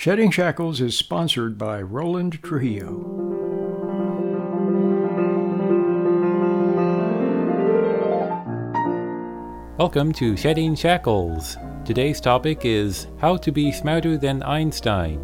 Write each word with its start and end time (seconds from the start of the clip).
Shedding 0.00 0.30
Shackles 0.30 0.80
is 0.80 0.96
sponsored 0.96 1.58
by 1.58 1.82
Roland 1.82 2.40
Trujillo. 2.44 2.92
Welcome 9.76 10.12
to 10.12 10.36
Shedding 10.36 10.76
Shackles. 10.76 11.56
Today's 11.84 12.20
topic 12.20 12.60
is 12.62 13.08
How 13.18 13.38
to 13.38 13.50
Be 13.50 13.72
Smarter 13.72 14.16
Than 14.16 14.44
Einstein. 14.44 15.20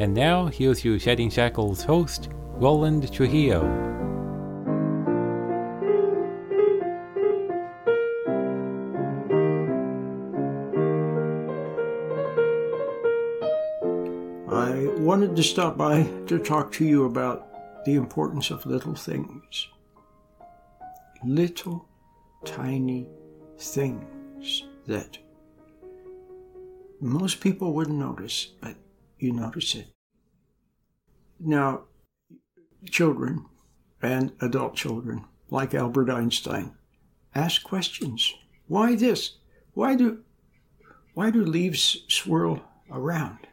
And 0.00 0.14
now, 0.14 0.46
here's 0.46 0.84
your 0.84 0.98
Shedding 0.98 1.30
Shackles 1.30 1.84
host, 1.84 2.28
Roland 2.54 3.12
Trujillo. 3.12 3.62
To 15.38 15.44
stop 15.44 15.76
by 15.76 16.02
to 16.26 16.36
talk 16.36 16.72
to 16.72 16.84
you 16.84 17.04
about 17.04 17.84
the 17.84 17.94
importance 17.94 18.50
of 18.50 18.66
little 18.66 18.96
things. 18.96 19.68
Little, 21.24 21.88
tiny 22.44 23.06
things 23.56 24.64
that 24.88 25.16
most 27.00 27.40
people 27.40 27.72
wouldn't 27.72 28.00
notice, 28.00 28.48
but 28.60 28.74
you 29.20 29.32
notice 29.32 29.76
it. 29.76 29.86
Now, 31.38 31.84
children 32.90 33.46
and 34.02 34.32
adult 34.40 34.74
children, 34.74 35.24
like 35.50 35.72
Albert 35.72 36.10
Einstein, 36.10 36.72
ask 37.32 37.62
questions. 37.62 38.34
Why 38.66 38.96
this? 38.96 39.36
Why 39.72 39.94
do 39.94 40.24
why 41.14 41.30
do 41.30 41.44
leaves 41.44 41.98
swirl 42.08 42.60
around? 42.90 43.47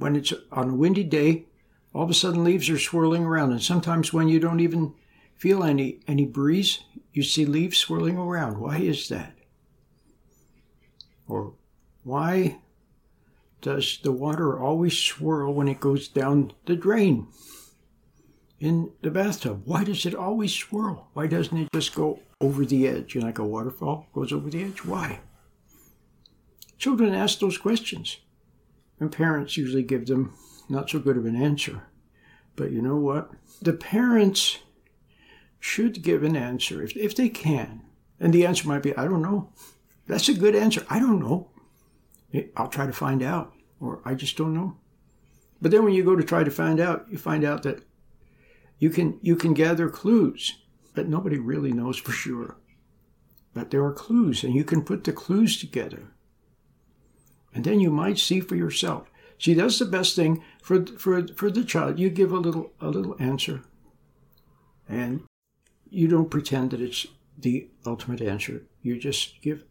When 0.00 0.16
it's 0.16 0.32
on 0.50 0.70
a 0.70 0.74
windy 0.74 1.04
day, 1.04 1.44
all 1.92 2.04
of 2.04 2.10
a 2.10 2.14
sudden 2.14 2.42
leaves 2.42 2.70
are 2.70 2.78
swirling 2.78 3.24
around, 3.24 3.52
and 3.52 3.62
sometimes 3.62 4.14
when 4.14 4.28
you 4.28 4.40
don't 4.40 4.60
even 4.60 4.94
feel 5.36 5.62
any 5.62 6.00
any 6.08 6.24
breeze, 6.24 6.80
you 7.12 7.22
see 7.22 7.44
leaves 7.44 7.76
swirling 7.76 8.16
around. 8.16 8.58
Why 8.58 8.78
is 8.78 9.10
that? 9.10 9.34
Or 11.28 11.52
why 12.02 12.60
does 13.60 13.98
the 14.02 14.10
water 14.12 14.58
always 14.58 14.96
swirl 14.96 15.52
when 15.52 15.68
it 15.68 15.80
goes 15.80 16.08
down 16.08 16.54
the 16.64 16.76
drain 16.76 17.26
in 18.58 18.92
the 19.02 19.10
bathtub? 19.10 19.62
Why 19.66 19.84
does 19.84 20.06
it 20.06 20.14
always 20.14 20.54
swirl? 20.54 21.10
Why 21.12 21.26
doesn't 21.26 21.58
it 21.58 21.68
just 21.74 21.94
go 21.94 22.20
over 22.40 22.64
the 22.64 22.88
edge? 22.88 23.14
You 23.14 23.20
know, 23.20 23.26
like 23.26 23.38
a 23.38 23.44
waterfall 23.44 24.06
goes 24.14 24.32
over 24.32 24.48
the 24.48 24.64
edge? 24.64 24.82
Why? 24.82 25.20
Children 26.78 27.12
ask 27.12 27.38
those 27.38 27.58
questions, 27.58 28.16
and 29.00 29.10
parents 29.10 29.56
usually 29.56 29.82
give 29.82 30.06
them 30.06 30.34
not 30.68 30.90
so 30.90 30.98
good 30.98 31.16
of 31.16 31.26
an 31.26 31.34
answer. 31.34 31.82
But 32.54 32.70
you 32.70 32.82
know 32.82 32.96
what? 32.96 33.30
The 33.60 33.72
parents 33.72 34.58
should 35.58 36.02
give 36.02 36.22
an 36.22 36.36
answer 36.36 36.82
if, 36.82 36.96
if 36.96 37.16
they 37.16 37.28
can. 37.28 37.82
And 38.20 38.32
the 38.32 38.46
answer 38.46 38.68
might 38.68 38.82
be, 38.82 38.94
I 38.96 39.06
don't 39.06 39.22
know. 39.22 39.50
That's 40.06 40.28
a 40.28 40.34
good 40.34 40.54
answer. 40.54 40.84
I 40.90 40.98
don't 40.98 41.20
know. 41.20 41.48
I'll 42.56 42.68
try 42.68 42.86
to 42.86 42.92
find 42.92 43.22
out, 43.22 43.52
or 43.80 44.00
I 44.04 44.14
just 44.14 44.36
don't 44.36 44.54
know. 44.54 44.76
But 45.60 45.70
then 45.70 45.84
when 45.84 45.94
you 45.94 46.04
go 46.04 46.16
to 46.16 46.22
try 46.22 46.44
to 46.44 46.50
find 46.50 46.80
out, 46.80 47.06
you 47.10 47.18
find 47.18 47.44
out 47.44 47.62
that 47.64 47.82
you 48.78 48.90
can 48.90 49.18
you 49.20 49.36
can 49.36 49.52
gather 49.52 49.88
clues, 49.88 50.58
but 50.94 51.08
nobody 51.08 51.38
really 51.38 51.72
knows 51.72 51.98
for 51.98 52.12
sure. 52.12 52.56
But 53.52 53.70
there 53.70 53.84
are 53.84 53.92
clues, 53.92 54.42
and 54.42 54.54
you 54.54 54.64
can 54.64 54.82
put 54.82 55.04
the 55.04 55.12
clues 55.12 55.58
together. 55.58 56.12
And 57.54 57.64
then 57.64 57.80
you 57.80 57.90
might 57.90 58.18
see 58.18 58.40
for 58.40 58.56
yourself. 58.56 59.10
See, 59.38 59.54
that's 59.54 59.78
the 59.78 59.86
best 59.86 60.14
thing 60.14 60.44
for 60.62 60.84
for 60.86 61.26
for 61.28 61.50
the 61.50 61.64
child. 61.64 61.98
You 61.98 62.10
give 62.10 62.30
a 62.30 62.38
little 62.38 62.72
a 62.80 62.88
little 62.88 63.16
answer, 63.18 63.62
and 64.88 65.24
you 65.88 66.08
don't 66.08 66.30
pretend 66.30 66.70
that 66.70 66.80
it's 66.80 67.06
the 67.38 67.68
ultimate 67.86 68.20
answer. 68.20 68.62
You 68.82 68.98
just 68.98 69.40
give 69.40 69.64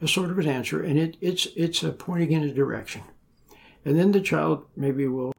a 0.00 0.06
sort 0.06 0.30
of 0.30 0.38
an 0.38 0.46
answer, 0.46 0.80
and 0.80 0.96
it, 0.96 1.16
it's 1.20 1.48
it's 1.56 1.82
a 1.82 1.90
pointing 1.90 2.32
in 2.32 2.44
a 2.44 2.54
direction, 2.54 3.02
and 3.84 3.98
then 3.98 4.12
the 4.12 4.20
child 4.20 4.64
maybe 4.76 5.08
will 5.08 5.32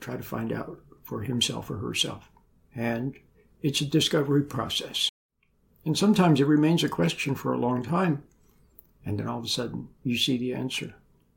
try 0.00 0.16
to 0.16 0.22
find 0.22 0.52
out 0.52 0.78
for 1.02 1.22
himself 1.22 1.70
or 1.70 1.78
herself, 1.78 2.30
and 2.74 3.16
it's 3.62 3.80
a 3.80 3.86
discovery 3.86 4.42
process, 4.42 5.08
and 5.86 5.96
sometimes 5.96 6.40
it 6.40 6.46
remains 6.46 6.84
a 6.84 6.90
question 6.90 7.34
for 7.34 7.54
a 7.54 7.58
long 7.58 7.82
time, 7.82 8.22
and 9.04 9.18
then 9.18 9.28
all 9.28 9.38
of 9.38 9.44
a 9.44 9.48
sudden 9.48 9.88
you 10.02 10.16
see 10.16 10.38
the 10.38 10.54
answer. 10.54 10.94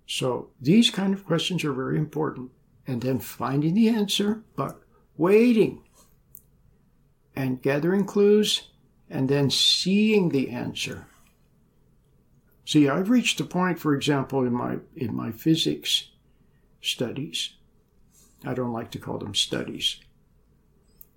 So 0.07 0.49
these 0.61 0.89
kind 0.89 1.13
of 1.13 1.25
questions 1.25 1.63
are 1.63 1.73
very 1.73 1.97
important, 1.97 2.51
and 2.87 3.01
then 3.01 3.19
finding 3.19 3.73
the 3.73 3.89
answer, 3.89 4.43
but 4.55 4.81
waiting 5.17 5.81
and 7.35 7.61
gathering 7.61 8.05
clues 8.05 8.69
and 9.09 9.29
then 9.29 9.49
seeing 9.49 10.29
the 10.29 10.49
answer. 10.49 11.07
See, 12.65 12.89
I've 12.89 13.09
reached 13.09 13.39
a 13.39 13.45
point, 13.45 13.77
for 13.77 13.93
example, 13.93 14.43
in 14.43 14.53
my 14.53 14.77
in 14.95 15.15
my 15.15 15.31
physics 15.31 16.09
studies. 16.81 17.53
I 18.43 18.53
don't 18.53 18.73
like 18.73 18.91
to 18.91 18.99
call 18.99 19.19
them 19.19 19.35
studies. 19.35 19.99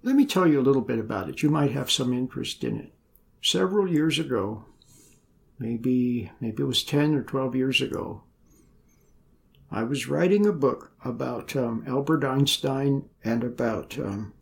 Let 0.03 0.15
me 0.15 0.27
tell 0.27 0.47
you 0.47 0.61
a 0.61 0.63
little 0.63 0.83
bit 0.83 0.99
about 0.99 1.29
it. 1.29 1.43
You 1.43 1.51
might 1.51 1.73
have 1.73 1.91
some 1.91 2.13
interest 2.13 2.63
in 2.65 2.79
it. 2.79 2.93
Several 3.43 3.91
years 3.91 4.19
ago, 4.19 4.65
maybe 5.59 6.31
maybe 6.41 6.63
it 6.63 6.67
was 6.67 6.83
10 6.83 7.15
or 7.15 7.23
12 7.23 7.55
years 7.55 7.81
ago, 7.81 8.23
I 9.71 9.83
was 9.83 10.09
writing 10.09 10.47
a 10.47 10.53
book 10.53 10.93
about 11.05 11.55
um, 11.55 11.85
Albert 11.87 12.25
Einstein 12.25 13.09
and 13.23 13.45
about 13.45 13.99
um, 13.99 14.33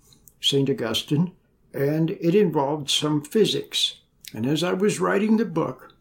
St. 0.41 0.71
Augustine 0.71 1.33
and 1.77 2.11
it 2.11 2.35
involved 2.35 2.91
some 2.91 3.23
physics. 3.23 4.01
And 4.33 4.47
as 4.47 4.65
I 4.65 4.73
was 4.73 4.99
writing 4.99 5.37
the 5.37 5.45
book, 5.45 5.93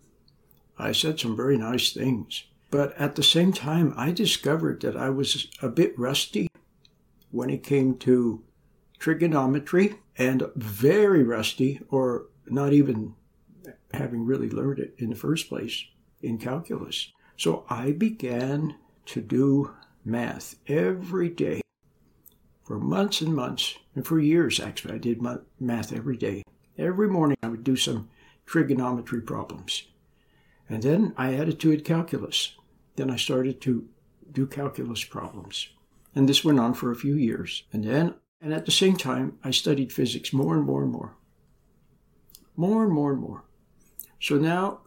I 0.78 0.94
said 0.94 1.20
some 1.20 1.36
very 1.36 1.58
nice 1.58 1.92
things. 1.92 2.46
But 2.72 2.98
at 3.00 3.16
the 3.16 3.24
same 3.24 3.52
time, 3.54 3.94
I 3.96 4.12
discovered 4.12 4.82
that 4.82 4.98
I 4.98 5.10
was 5.10 5.48
a 5.62 5.70
bit 5.70 5.98
rusty 5.98 6.48
when 7.32 7.50
it 7.50 7.64
came 7.64 7.98
to 8.00 8.44
trigonometry 9.00 9.96
and 10.18 10.44
very 10.56 11.24
rusty, 11.24 11.82
or 11.90 12.28
not 12.48 12.72
even 12.72 13.16
having 13.94 14.26
really 14.26 14.50
learned 14.50 14.80
it 14.80 14.96
in 14.98 15.10
the 15.10 15.16
first 15.16 15.50
place, 15.50 15.86
in 16.22 16.38
calculus. 16.38 17.12
So 17.38 17.66
I 17.70 17.92
began 17.92 18.76
to 19.08 19.22
do 19.22 19.74
math 20.04 20.56
every 20.68 21.30
day 21.30 21.62
for 22.64 22.80
months 22.80 23.22
and 23.22 23.36
months, 23.36 23.78
and 23.94 24.06
for 24.06 24.20
years 24.20 24.60
actually. 24.60 24.96
I 24.96 24.98
did 24.98 25.22
math 25.60 25.94
every 25.94 26.18
day. 26.18 26.44
Every 26.78 27.08
morning 27.08 27.38
I 27.44 27.48
would 27.48 27.64
do 27.64 27.76
some 27.76 28.10
trigonometry 28.46 29.22
problems. 29.22 29.84
And 30.68 30.82
then 30.82 31.14
I 31.16 31.36
added 31.36 31.60
to 31.60 31.72
it 31.72 31.86
calculus. 31.86 32.56
Then 32.96 33.12
I 33.12 33.18
started 33.18 33.62
to 33.62 33.88
do 34.32 34.48
calculus 34.48 35.04
problems. 35.04 35.70
And 36.16 36.28
this 36.28 36.44
went 36.44 36.60
on 36.60 36.74
for 36.74 36.92
a 36.92 36.96
few 36.96 37.16
years. 37.16 37.64
And 37.72 37.84
then, 37.84 38.16
and 38.42 38.54
at 38.54 38.66
the 38.66 38.72
same 38.72 38.98
time, 38.98 39.38
I 39.44 39.52
studied 39.52 39.94
physics 39.94 40.34
more 40.34 40.56
and 40.56 40.66
more 40.66 40.82
and 40.82 40.92
more. 40.92 41.16
More 42.56 42.84
and 42.84 42.94
more 42.94 43.12
and 43.12 43.22
more. 43.22 43.44
So 44.26 44.38
now 44.38 44.80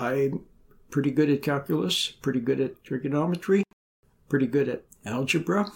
I'm 0.00 0.44
pretty 0.90 1.12
good 1.12 1.30
at 1.30 1.42
calculus, 1.42 2.10
pretty 2.10 2.40
good 2.40 2.60
at 2.60 2.82
trigonometry, 2.82 3.62
pretty 4.28 4.48
good 4.48 4.68
at 4.68 4.82
algebra, 5.06 5.70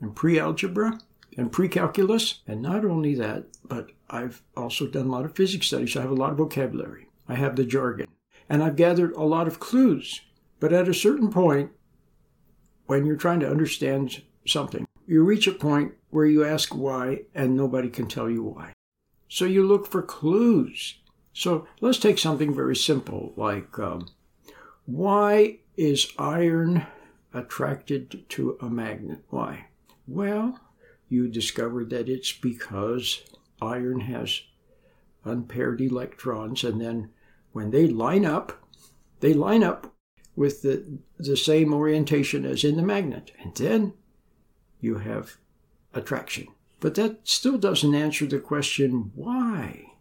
and 0.00 0.14
pre-algebra 0.14 1.00
and 1.36 1.50
pre-calculus. 1.50 2.42
And 2.46 2.62
not 2.62 2.84
only 2.84 3.16
that, 3.16 3.46
but 3.64 3.90
I've 4.08 4.42
also 4.56 4.86
done 4.86 5.06
a 5.08 5.10
lot 5.10 5.24
of 5.24 5.34
physics 5.34 5.66
studies. 5.66 5.94
So 5.94 5.98
I 5.98 6.02
have 6.02 6.12
a 6.12 6.14
lot 6.14 6.30
of 6.30 6.36
vocabulary. 6.36 7.08
I 7.28 7.34
have 7.34 7.56
the 7.56 7.64
jargon. 7.64 8.06
And 8.48 8.62
I've 8.62 8.76
gathered 8.76 9.12
a 9.14 9.24
lot 9.24 9.48
of 9.48 9.58
clues. 9.58 10.20
But 10.60 10.72
at 10.72 10.88
a 10.88 10.94
certain 10.94 11.32
point, 11.32 11.72
when 12.86 13.04
you're 13.06 13.16
trying 13.16 13.40
to 13.40 13.50
understand 13.50 14.22
something, 14.46 14.86
you 15.04 15.24
reach 15.24 15.48
a 15.48 15.52
point 15.52 15.94
where 16.10 16.26
you 16.26 16.44
ask 16.44 16.72
why 16.72 17.22
and 17.34 17.56
nobody 17.56 17.88
can 17.88 18.06
tell 18.06 18.30
you 18.30 18.44
why. 18.44 18.72
So 19.28 19.46
you 19.46 19.66
look 19.66 19.88
for 19.88 20.00
clues. 20.00 21.00
So 21.34 21.66
let's 21.80 21.98
take 21.98 22.18
something 22.18 22.54
very 22.54 22.76
simple 22.76 23.34
like 23.36 23.78
um, 23.78 24.08
why 24.86 25.58
is 25.76 26.12
iron 26.16 26.86
attracted 27.32 28.24
to 28.30 28.56
a 28.60 28.70
magnet? 28.70 29.24
Why? 29.30 29.66
Well, 30.06 30.60
you 31.08 31.28
discovered 31.28 31.90
that 31.90 32.08
it's 32.08 32.32
because 32.32 33.22
iron 33.60 34.00
has 34.00 34.42
unpaired 35.24 35.80
electrons, 35.80 36.62
and 36.62 36.80
then 36.80 37.10
when 37.52 37.70
they 37.70 37.88
line 37.88 38.24
up, 38.24 38.62
they 39.20 39.32
line 39.32 39.64
up 39.64 39.92
with 40.36 40.62
the, 40.62 40.98
the 41.18 41.36
same 41.36 41.72
orientation 41.72 42.44
as 42.44 42.62
in 42.62 42.76
the 42.76 42.82
magnet, 42.82 43.32
and 43.42 43.54
then 43.56 43.94
you 44.80 44.98
have 44.98 45.38
attraction. 45.94 46.46
But 46.78 46.94
that 46.96 47.20
still 47.24 47.58
doesn't 47.58 47.94
answer 47.94 48.26
the 48.26 48.38
question 48.38 49.10
why. 49.14 49.93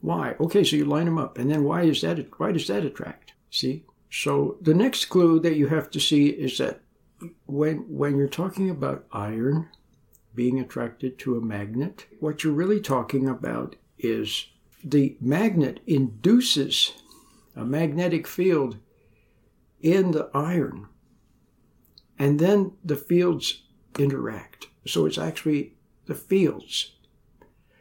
Why? 0.00 0.36
Okay, 0.40 0.64
so 0.64 0.76
you 0.76 0.84
line 0.84 1.06
them 1.06 1.18
up, 1.18 1.38
and 1.38 1.50
then 1.50 1.64
why 1.64 1.82
is 1.82 2.00
that? 2.02 2.18
Why 2.38 2.52
does 2.52 2.66
that 2.68 2.84
attract? 2.84 3.32
See. 3.50 3.84
So 4.10 4.56
the 4.62 4.74
next 4.74 5.06
clue 5.06 5.38
that 5.40 5.56
you 5.56 5.66
have 5.66 5.90
to 5.90 6.00
see 6.00 6.28
is 6.28 6.56
that 6.58 6.80
when 7.46 7.78
when 7.88 8.16
you're 8.16 8.28
talking 8.28 8.70
about 8.70 9.06
iron 9.12 9.68
being 10.34 10.60
attracted 10.60 11.18
to 11.18 11.36
a 11.36 11.40
magnet, 11.40 12.06
what 12.20 12.42
you're 12.42 12.52
really 12.52 12.80
talking 12.80 13.28
about 13.28 13.76
is 13.98 14.46
the 14.84 15.16
magnet 15.20 15.80
induces 15.86 16.92
a 17.56 17.64
magnetic 17.64 18.26
field 18.26 18.78
in 19.82 20.12
the 20.12 20.30
iron, 20.32 20.86
and 22.18 22.38
then 22.38 22.72
the 22.84 22.96
fields 22.96 23.64
interact. 23.98 24.68
So 24.86 25.06
it's 25.06 25.18
actually 25.18 25.74
the 26.06 26.14
fields. 26.14 26.94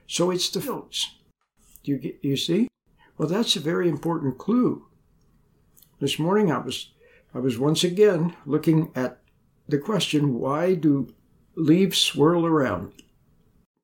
So 0.07 0.31
it's 0.31 0.49
the 0.49 0.61
fields. 0.61 1.16
You 1.87 1.97
get, 1.97 2.19
you 2.21 2.35
see? 2.35 2.67
Well, 3.17 3.29
that's 3.29 3.55
a 3.55 3.61
very 3.61 3.87
important 3.87 4.37
clue. 4.37 4.85
This 5.99 6.19
morning 6.19 6.51
I 6.51 6.59
was 6.59 6.91
I 7.33 7.39
was 7.39 7.57
once 7.57 7.83
again 7.83 8.35
looking 8.45 8.91
at 8.95 9.19
the 9.67 9.77
question 9.77 10.39
why 10.39 10.75
do 10.75 11.13
leaves 11.55 11.97
swirl 11.97 12.45
around? 12.45 12.93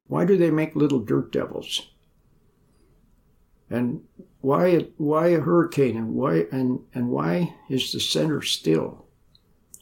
Why 0.08 0.26
do 0.26 0.38
they 0.38 0.52
make 0.52 0.76
little 0.76 1.00
dirt 1.00 1.32
devils? 1.32 1.90
And 3.70 4.04
why 4.42 4.88
why 4.98 5.30
a 5.30 5.40
hurricane 5.40 5.98
and 5.98 6.14
why 6.14 6.46
and, 6.52 6.82
and 6.94 7.10
why 7.10 7.56
is 7.70 7.92
the 7.92 8.00
center 8.00 8.42
still? 8.42 9.06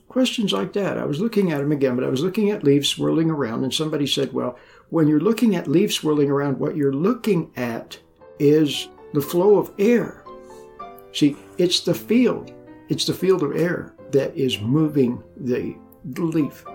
Questions 0.07 0.53
like 0.53 0.74
that. 0.74 0.97
I 0.97 1.06
was 1.06 1.21
looking 1.21 1.51
at 1.51 1.59
them 1.59 1.71
again, 1.71 1.95
but 1.95 2.03
I 2.03 2.09
was 2.09 2.21
looking 2.21 2.50
at 2.50 2.65
leaves 2.65 2.89
swirling 2.89 3.29
around, 3.29 3.63
and 3.63 3.74
somebody 3.74 4.06
said, 4.06 4.33
Well, 4.33 4.57
when 4.89 5.07
you're 5.07 5.21
looking 5.21 5.56
at 5.56 5.69
leaves 5.69 5.95
swirling 5.95 6.29
around, 6.29 6.59
what 6.59 6.75
you're 6.75 6.94
looking 6.94 7.51
at 7.56 8.00
is 8.41 8.88
the 9.13 9.21
flow 9.21 9.57
of 9.57 9.71
air. 9.77 10.23
See, 11.13 11.38
it's 11.57 11.81
the 11.81 11.93
field, 11.93 12.51
it's 12.89 13.05
the 13.05 13.13
field 13.13 13.43
of 13.43 13.55
air 13.55 13.93
that 14.11 14.35
is 14.35 14.59
moving 14.59 15.23
the 15.38 15.75
leaf. 16.03 16.65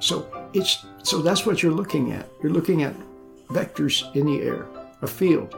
So 0.00 0.28
it's 0.52 0.84
so 1.02 1.22
that's 1.22 1.46
what 1.46 1.62
you're 1.62 1.72
looking 1.72 2.12
at. 2.12 2.28
You're 2.42 2.52
looking 2.52 2.82
at 2.82 2.94
vectors 3.48 4.14
in 4.16 4.26
the 4.26 4.42
air, 4.42 4.66
a 5.02 5.06
field. 5.06 5.54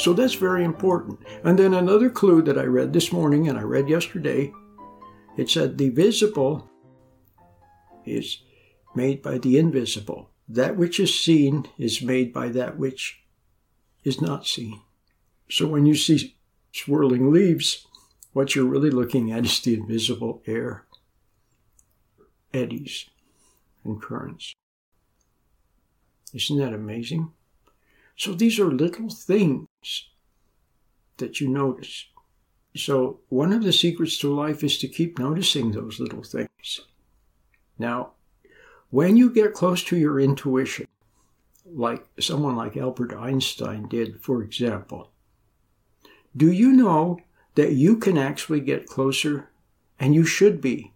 So 0.00 0.14
that's 0.14 0.32
very 0.32 0.64
important. 0.64 1.18
And 1.44 1.58
then 1.58 1.74
another 1.74 2.08
clue 2.08 2.40
that 2.42 2.56
I 2.56 2.62
read 2.62 2.94
this 2.94 3.12
morning 3.12 3.48
and 3.48 3.58
I 3.58 3.62
read 3.62 3.86
yesterday, 3.86 4.50
it 5.36 5.50
said 5.50 5.76
the 5.76 5.90
visible 5.90 6.70
is 8.06 8.38
made 8.94 9.20
by 9.20 9.36
the 9.36 9.58
invisible. 9.58 10.30
That 10.48 10.78
which 10.78 10.98
is 10.98 11.22
seen 11.22 11.68
is 11.76 12.00
made 12.00 12.32
by 12.32 12.48
that 12.48 12.78
which 12.78 13.22
is 14.02 14.22
not 14.22 14.46
seen. 14.46 14.80
So 15.50 15.66
when 15.66 15.84
you 15.84 15.94
see 15.94 16.34
swirling 16.72 17.30
leaves, 17.30 17.86
what 18.32 18.54
you're 18.54 18.64
really 18.64 18.90
looking 18.90 19.30
at 19.30 19.44
is 19.44 19.60
the 19.60 19.74
invisible 19.74 20.42
air, 20.46 20.86
eddies, 22.54 23.04
and 23.84 24.00
currents. 24.00 24.54
Isn't 26.32 26.58
that 26.58 26.72
amazing? 26.72 27.32
So 28.20 28.34
these 28.34 28.58
are 28.58 28.70
little 28.70 29.08
things 29.08 30.10
that 31.16 31.40
you 31.40 31.48
notice. 31.48 32.04
So 32.76 33.20
one 33.30 33.50
of 33.50 33.62
the 33.62 33.72
secrets 33.72 34.18
to 34.18 34.30
life 34.30 34.62
is 34.62 34.76
to 34.80 34.88
keep 34.88 35.18
noticing 35.18 35.72
those 35.72 35.98
little 35.98 36.22
things. 36.22 36.80
Now, 37.78 38.10
when 38.90 39.16
you 39.16 39.30
get 39.30 39.54
close 39.54 39.82
to 39.84 39.96
your 39.96 40.20
intuition, 40.20 40.86
like 41.64 42.04
someone 42.20 42.56
like 42.56 42.76
Albert 42.76 43.14
Einstein 43.14 43.88
did, 43.88 44.20
for 44.20 44.42
example, 44.42 45.12
do 46.36 46.52
you 46.52 46.72
know 46.72 47.20
that 47.54 47.72
you 47.72 47.96
can 47.96 48.18
actually 48.18 48.60
get 48.60 48.86
closer, 48.86 49.48
and 49.98 50.14
you 50.14 50.26
should 50.26 50.60
be? 50.60 50.92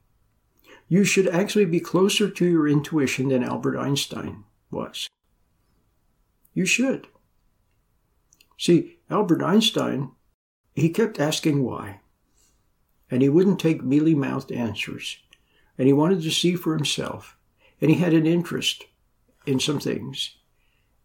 You 0.91 1.05
should 1.05 1.29
actually 1.29 1.65
be 1.65 1.81
closer 1.81 2.29
to 2.29 2.44
your 2.44 2.69
intuition 2.69 3.29
than 3.29 3.43
Albert 3.43 3.79
Einstein 3.79 4.44
was. 4.70 5.09
You 6.53 6.67
should. 6.67 7.09
See, 8.59 8.99
Albert 9.11 9.43
Einstein, 9.43 10.12
he 10.75 10.89
kept 10.89 11.21
asking 11.21 11.62
why, 11.62 12.01
and 13.11 13.23
he 13.23 13.29
wouldn't 13.29 13.61
take 13.61 13.83
mealy 13.83 14.15
mouthed 14.15 14.53
answers, 14.53 15.19
and 15.79 15.87
he 15.87 15.93
wanted 15.93 16.23
to 16.23 16.31
see 16.31 16.55
for 16.55 16.75
himself, 16.75 17.37
and 17.81 17.91
he 17.91 17.99
had 17.99 18.15
an 18.15 18.27
interest 18.27 18.85
in 19.47 19.61
some 19.61 19.81
things, 19.81 20.37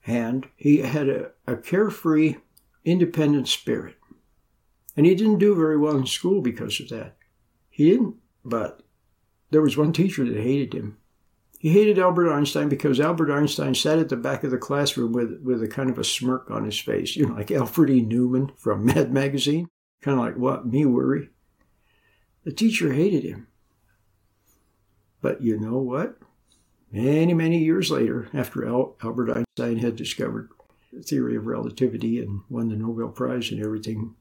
and 0.06 0.48
he 0.56 0.78
had 0.78 1.10
a, 1.10 1.32
a 1.46 1.56
carefree, 1.56 2.38
independent 2.86 3.48
spirit. 3.48 3.96
And 4.96 5.06
he 5.06 5.16
didn't 5.16 5.40
do 5.40 5.56
very 5.56 5.78
well 5.78 5.98
in 5.98 6.06
school 6.06 6.42
because 6.42 6.80
of 6.80 6.90
that. 6.90 7.16
He 7.70 7.90
didn't, 7.90 8.16
but 8.44 8.82
there 9.52 9.62
was 9.62 9.78
one 9.78 9.94
teacher 9.94 10.26
that 10.26 10.42
hated 10.42 10.74
him 10.74 10.98
he 11.60 11.70
hated 11.72 12.00
Albert 12.00 12.32
Einstein 12.32 12.70
because 12.70 13.02
Albert 13.02 13.30
Einstein 13.30 13.76
sat 13.76 14.00
at 14.00 14.08
the 14.08 14.16
back 14.16 14.46
of 14.46 14.52
the 14.52 14.58
classroom 14.58 15.12
with, 15.12 15.42
with 15.44 15.62
a 15.62 15.68
kind 15.68 15.90
of 15.90 16.00
a 16.00 16.06
smirk 16.06 16.50
on 16.50 16.64
his 16.64 16.80
face, 16.80 17.18
you 17.18 17.28
know, 17.28 17.36
like 17.36 17.52
Alfred 17.52 17.90
E. 17.90 18.02
Neuman 18.02 18.58
from 18.58 18.86
Mad 18.86 19.12
Magazine. 19.12 19.68
Kind 20.02 20.18
of 20.18 20.26
like, 20.26 20.38
what, 20.38 20.66
me 20.66 20.86
worry? 20.86 21.32
The 22.46 22.54
teacher 22.54 22.94
hated 22.94 23.26
him. 23.26 23.48
But 25.22 25.42
you 25.42 25.60
know 25.60 25.80
what? 25.80 26.18
Many, 26.94 27.34
many 27.34 27.58
years 27.60 27.92
later, 27.92 28.30
after 28.34 28.66
Al- 28.66 28.96
Albert 29.04 29.36
Einstein 29.36 29.80
had 29.80 29.98
discovered 29.98 30.50
the 30.94 31.04
theory 31.04 31.36
of 31.36 31.46
relativity 31.46 32.20
and 32.20 32.40
won 32.50 32.70
the 32.70 32.78
Nobel 32.78 33.10
Prize 33.10 33.52
and 33.52 33.62
everything, 33.62 34.16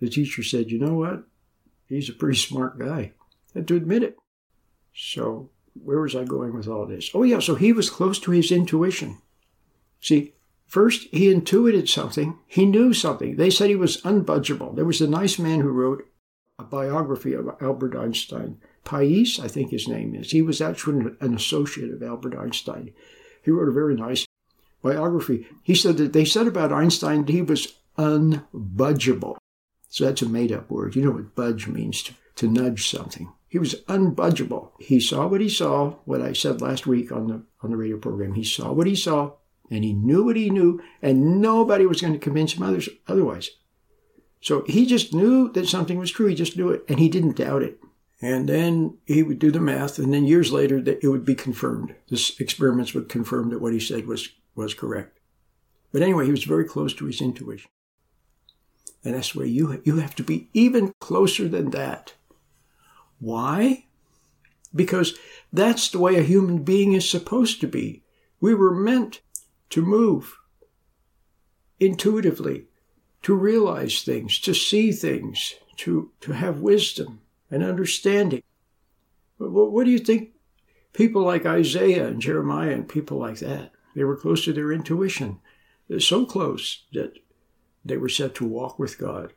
the 0.00 0.08
teacher 0.08 0.42
said, 0.42 0.70
you 0.70 0.78
know 0.78 0.94
what? 0.94 1.24
He's 1.86 2.08
a 2.08 2.14
pretty 2.14 2.38
smart 2.38 2.78
guy. 2.78 3.12
Had 3.54 3.68
to 3.68 3.76
admit 3.76 4.02
it. 4.02 4.16
So 4.94 5.50
where 5.82 6.00
was 6.00 6.14
I 6.14 6.24
going 6.24 6.54
with 6.54 6.68
all 6.68 6.86
this? 6.86 7.10
Oh, 7.14 7.22
yeah, 7.22 7.38
so 7.38 7.54
he 7.54 7.72
was 7.72 7.90
close 7.90 8.18
to 8.20 8.30
his 8.30 8.52
intuition. 8.52 9.18
See, 10.00 10.34
first 10.66 11.08
he 11.10 11.30
intuited 11.30 11.88
something, 11.88 12.38
he 12.46 12.66
knew 12.66 12.92
something. 12.92 13.36
They 13.36 13.50
said 13.50 13.68
he 13.68 13.76
was 13.76 14.02
unbudgeable. 14.02 14.76
There 14.76 14.84
was 14.84 15.00
a 15.00 15.08
nice 15.08 15.38
man 15.38 15.60
who 15.60 15.70
wrote 15.70 16.06
a 16.58 16.64
biography 16.64 17.34
of 17.34 17.50
Albert 17.60 17.96
Einstein. 17.96 18.60
Pais, 18.84 19.38
I 19.38 19.48
think 19.48 19.70
his 19.70 19.86
name 19.86 20.14
is. 20.14 20.30
He 20.30 20.42
was 20.42 20.60
actually 20.60 21.12
an 21.20 21.34
associate 21.34 21.92
of 21.92 22.02
Albert 22.02 22.36
Einstein. 22.36 22.92
He 23.42 23.50
wrote 23.50 23.68
a 23.68 23.72
very 23.72 23.94
nice 23.94 24.26
biography. 24.82 25.46
He 25.62 25.74
said 25.74 25.96
that 25.98 26.12
they 26.12 26.24
said 26.24 26.46
about 26.46 26.72
Einstein 26.72 27.24
that 27.24 27.32
he 27.32 27.42
was 27.42 27.74
unbudgeable. 27.96 29.36
So 29.88 30.04
that's 30.04 30.22
a 30.22 30.28
made 30.28 30.52
up 30.52 30.70
word. 30.70 30.96
You 30.96 31.04
know 31.04 31.10
what 31.12 31.34
budge 31.34 31.66
means 31.66 32.02
to, 32.04 32.14
to 32.36 32.48
nudge 32.48 32.88
something. 32.88 33.32
He 33.48 33.58
was 33.58 33.76
unbudgeable. 33.88 34.72
He 34.78 35.00
saw 35.00 35.26
what 35.26 35.40
he 35.40 35.48
saw, 35.48 35.92
what 36.04 36.20
I 36.20 36.34
said 36.34 36.60
last 36.60 36.86
week 36.86 37.10
on 37.10 37.28
the 37.28 37.42
on 37.62 37.70
the 37.70 37.76
radio 37.76 37.96
program. 37.96 38.34
He 38.34 38.44
saw 38.44 38.72
what 38.72 38.86
he 38.86 38.94
saw, 38.94 39.32
and 39.70 39.84
he 39.84 39.94
knew 39.94 40.24
what 40.24 40.36
he 40.36 40.50
knew, 40.50 40.82
and 41.00 41.40
nobody 41.40 41.86
was 41.86 42.02
going 42.02 42.12
to 42.12 42.18
convince 42.18 42.52
him 42.52 42.62
others 42.62 42.88
otherwise. 43.06 43.50
So 44.40 44.64
he 44.66 44.86
just 44.86 45.14
knew 45.14 45.50
that 45.52 45.66
something 45.66 45.98
was 45.98 46.10
true. 46.10 46.26
He 46.26 46.34
just 46.34 46.56
knew 46.56 46.70
it, 46.70 46.84
and 46.88 47.00
he 47.00 47.08
didn't 47.08 47.36
doubt 47.36 47.62
it. 47.62 47.80
And 48.20 48.48
then 48.48 48.98
he 49.06 49.22
would 49.22 49.38
do 49.38 49.50
the 49.50 49.60
math, 49.60 49.98
and 49.98 50.12
then 50.12 50.26
years 50.26 50.52
later, 50.52 50.80
that 50.82 51.02
it 51.02 51.08
would 51.08 51.24
be 51.24 51.34
confirmed. 51.34 51.94
The 52.08 52.34
experiments 52.38 52.92
would 52.92 53.08
confirm 53.08 53.50
that 53.50 53.60
what 53.60 53.72
he 53.72 53.80
said 53.80 54.06
was 54.06 54.28
was 54.54 54.74
correct. 54.74 55.20
But 55.90 56.02
anyway, 56.02 56.26
he 56.26 56.32
was 56.32 56.44
very 56.44 56.64
close 56.64 56.92
to 56.94 57.06
his 57.06 57.22
intuition, 57.22 57.70
and 59.04 59.14
that's 59.14 59.34
where 59.34 59.46
you 59.46 59.80
you 59.84 59.96
have 59.96 60.14
to 60.16 60.22
be 60.22 60.50
even 60.52 60.92
closer 61.00 61.48
than 61.48 61.70
that 61.70 62.14
why? 63.20 63.86
Because 64.74 65.14
that's 65.52 65.88
the 65.88 65.98
way 65.98 66.16
a 66.16 66.22
human 66.22 66.62
being 66.62 66.92
is 66.92 67.08
supposed 67.08 67.60
to 67.60 67.66
be. 67.66 68.02
We 68.40 68.54
were 68.54 68.74
meant 68.74 69.20
to 69.70 69.82
move 69.82 70.38
intuitively, 71.80 72.66
to 73.22 73.34
realize 73.34 74.02
things, 74.02 74.38
to 74.40 74.54
see 74.54 74.92
things, 74.92 75.54
to, 75.76 76.10
to 76.20 76.32
have 76.32 76.60
wisdom 76.60 77.20
and 77.50 77.62
understanding. 77.62 78.42
What, 79.38 79.72
what 79.72 79.84
do 79.84 79.90
you 79.90 79.98
think 79.98 80.32
people 80.92 81.22
like 81.22 81.46
Isaiah 81.46 82.06
and 82.06 82.20
Jeremiah 82.20 82.72
and 82.72 82.88
people 82.88 83.18
like 83.18 83.38
that, 83.38 83.70
they 83.94 84.04
were 84.04 84.16
close 84.16 84.44
to 84.44 84.52
their 84.52 84.72
intuition. 84.72 85.40
So 85.98 86.26
close 86.26 86.84
that 86.92 87.18
they 87.84 87.96
were 87.96 88.08
said 88.08 88.34
to 88.36 88.44
walk 88.44 88.78
with 88.78 88.98
God 88.98 89.32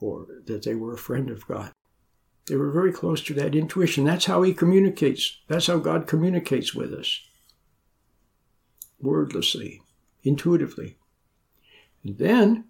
or 0.00 0.26
that 0.46 0.64
they 0.64 0.74
were 0.74 0.94
a 0.94 0.98
friend 0.98 1.30
of 1.30 1.46
God. 1.46 1.70
They 2.46 2.56
were 2.56 2.70
very 2.70 2.92
close 2.92 3.22
to 3.24 3.34
that 3.34 3.54
intuition. 3.54 4.04
That's 4.04 4.24
how 4.24 4.42
He 4.42 4.52
communicates. 4.52 5.40
That's 5.48 5.66
how 5.66 5.78
God 5.78 6.06
communicates 6.06 6.74
with 6.74 6.92
us. 6.92 7.20
Wordlessly, 9.00 9.82
intuitively. 10.22 10.96
And 12.04 12.18
then, 12.18 12.64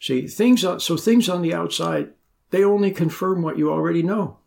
see, 0.00 0.26
things 0.26 0.62
so 0.62 0.96
things 0.96 1.28
on 1.28 1.42
the 1.42 1.54
outside, 1.54 2.10
they 2.50 2.64
only 2.64 2.90
confirm 2.90 3.42
what 3.42 3.58
you 3.58 3.70
already 3.70 4.02
know. 4.02 4.38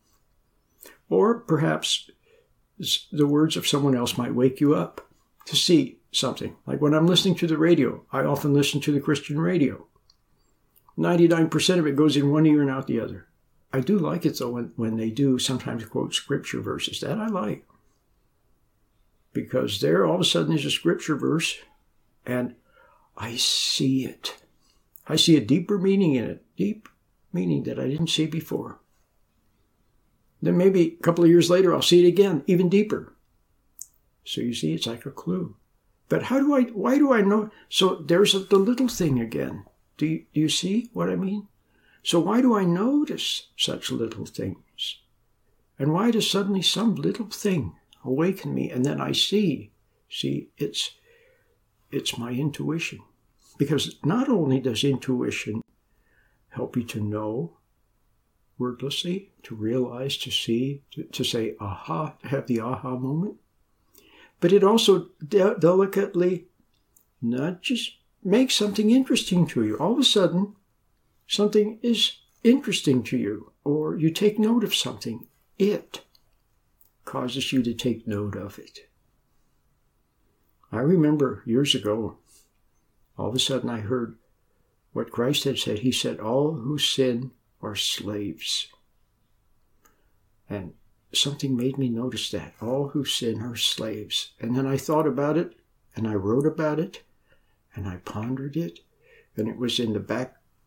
Or 1.10 1.40
perhaps 1.40 2.10
the 3.12 3.28
words 3.28 3.56
of 3.56 3.68
someone 3.68 3.96
else 3.96 4.18
might 4.18 4.36
wake 4.36 4.60
you 4.60 4.76
up 4.76 5.10
to 5.46 5.56
see 5.56 6.00
something. 6.12 6.56
Like 6.66 6.82
when 6.82 6.94
I'm 6.94 7.08
listening 7.08 7.36
to 7.36 7.48
the 7.48 7.58
radio, 7.58 8.04
I 8.12 8.22
often 8.22 8.54
listen 8.54 8.82
to 8.82 8.92
the 8.92 9.00
Christian 9.00 9.40
radio. 9.40 9.86
99% 10.98 11.80
of 11.80 11.88
it 11.88 11.96
goes 11.96 12.16
in 12.16 12.32
one 12.32 12.46
ear 12.46 12.62
and 12.62 12.70
out 12.70 12.88
the 12.88 13.00
other. 13.00 13.28
I 13.74 13.82
do 13.82 13.98
like 13.98 14.26
it 14.26 14.40
though 14.40 14.52
when, 14.52 14.72
when 14.76 14.98
they 14.98 15.10
do 15.10 15.38
sometimes 15.40 15.86
quote 15.86 16.14
scripture 16.14 16.62
verses. 16.62 17.00
That 17.02 17.20
I 17.20 17.28
like. 17.28 17.66
Because 19.34 19.82
there 19.82 20.06
all 20.06 20.16
of 20.16 20.22
a 20.22 20.26
sudden 20.26 20.54
is 20.54 20.66
a 20.66 20.72
scripture 20.72 21.16
verse 21.16 21.58
and 22.26 22.56
I 23.18 23.36
see 23.36 24.06
it. 24.06 24.36
I 25.08 25.16
see 25.16 25.38
a 25.38 25.42
deeper 25.42 25.78
meaning 25.78 26.16
in 26.16 26.24
it, 26.26 26.46
deep 26.58 26.90
meaning 27.32 27.64
that 27.64 27.80
I 27.80 27.88
didn't 27.88 28.10
see 28.10 28.26
before. 28.26 28.80
Then 30.42 30.58
maybe 30.58 30.98
a 31.00 31.04
couple 31.04 31.24
of 31.24 31.30
years 31.30 31.50
later, 31.50 31.74
I'll 31.74 31.82
see 31.82 32.04
it 32.06 32.08
again, 32.08 32.44
even 32.48 32.70
deeper. 32.70 33.14
So 34.24 34.42
you 34.42 34.54
see, 34.54 34.74
it's 34.74 34.88
like 34.88 35.06
a 35.06 35.12
clue. 35.12 35.56
But 36.10 36.24
how 36.24 36.40
do 36.40 36.56
I, 36.56 36.64
why 36.64 36.98
do 36.98 37.14
I 37.14 37.22
know? 37.22 37.50
So 37.70 37.96
there's 37.96 38.34
a, 38.36 38.40
the 38.40 38.58
little 38.58 38.88
thing 38.88 39.20
again. 39.20 39.66
Do 39.98 40.06
you, 40.06 40.26
do 40.34 40.42
you 40.42 40.50
see 40.50 40.90
what 40.94 41.10
I 41.10 41.16
mean? 41.16 41.48
So 42.06 42.20
why 42.20 42.40
do 42.40 42.56
I 42.56 42.66
notice 42.66 43.48
such 43.58 43.90
little 43.90 44.28
things? 44.28 45.00
And 45.80 45.92
why 45.92 46.12
does 46.12 46.30
suddenly 46.30 46.62
some 46.62 46.94
little 46.94 47.26
thing 47.26 47.78
awaken 48.04 48.54
me 48.54 48.70
and 48.70 48.86
then 48.86 49.02
I 49.02 49.12
see? 49.12 49.72
See, 50.08 50.50
it's, 50.56 50.92
it's 51.90 52.16
my 52.16 52.30
intuition. 52.30 53.00
Because 53.58 53.96
not 54.06 54.30
only 54.30 54.60
does 54.60 54.84
intuition 54.84 55.64
help 56.50 56.78
you 56.78 56.84
to 56.84 57.02
know 57.02 57.58
wordlessly, 58.60 59.32
to 59.42 59.56
realize, 59.56 60.16
to 60.18 60.30
see, 60.30 60.84
to, 60.92 61.06
to 61.06 61.24
say 61.24 61.56
aha, 61.60 62.14
to 62.22 62.28
have 62.28 62.46
the 62.46 62.62
aha 62.62 62.96
moment, 62.98 63.38
but 64.40 64.54
it 64.54 64.64
also 64.64 65.08
de- 65.28 65.58
delicately 65.58 66.46
nudges, 67.20 67.98
makes 68.24 68.54
something 68.54 68.92
interesting 68.92 69.48
to 69.48 69.66
you. 69.66 69.76
All 69.78 69.94
of 69.94 70.00
a 70.00 70.04
sudden, 70.04 70.54
something 71.28 71.80
is 71.82 72.20
interesting 72.44 73.04
to 73.04 73.18
you, 73.18 73.52
or 73.64 73.96
you 73.98 74.12
take 74.12 74.38
note 74.40 74.64
of 74.64 74.76
something. 74.76 75.28
It 75.58 76.02
causes 77.06 77.54
you 77.54 77.64
to 77.64 77.74
take 77.74 78.08
note 78.08 78.36
of 78.36 78.60
it. 78.60 78.88
I 80.72 80.80
remember 80.80 81.44
years 81.46 81.74
ago, 81.74 82.18
all 83.18 83.30
of 83.30 83.36
a 83.36 83.40
sudden 83.40 83.70
I 83.70 83.80
heard 83.80 84.18
what 84.92 85.12
Christ 85.12 85.46
had 85.46 85.58
said. 85.58 85.80
He 85.80 85.92
said, 85.92 86.20
All 86.20 86.56
who 86.56 86.78
sin 86.78 87.32
are 87.62 87.76
slaves. 87.76 88.68
And 90.50 90.74
something 91.14 91.56
made 91.56 91.78
me 91.78 91.90
notice 91.90 92.30
that. 92.32 92.54
All 92.62 92.90
who 92.90 93.06
sin 93.06 93.42
are 93.42 93.56
slaves. 93.56 94.34
And 94.40 94.56
then 94.56 94.68
I 94.68 94.78
thought 94.78 95.08
about 95.08 95.38
it, 95.38 95.56
and 95.96 96.08
I 96.08 96.14
wrote 96.14 96.46
about 96.46 96.80
it, 96.80 97.04
and 97.74 97.88
I 97.88 97.98
pondered 97.98 98.56
it, 98.58 98.80
and 99.36 99.48
it 99.48 99.58
was 99.58 99.80
in 99.80 99.94
the 99.94 100.00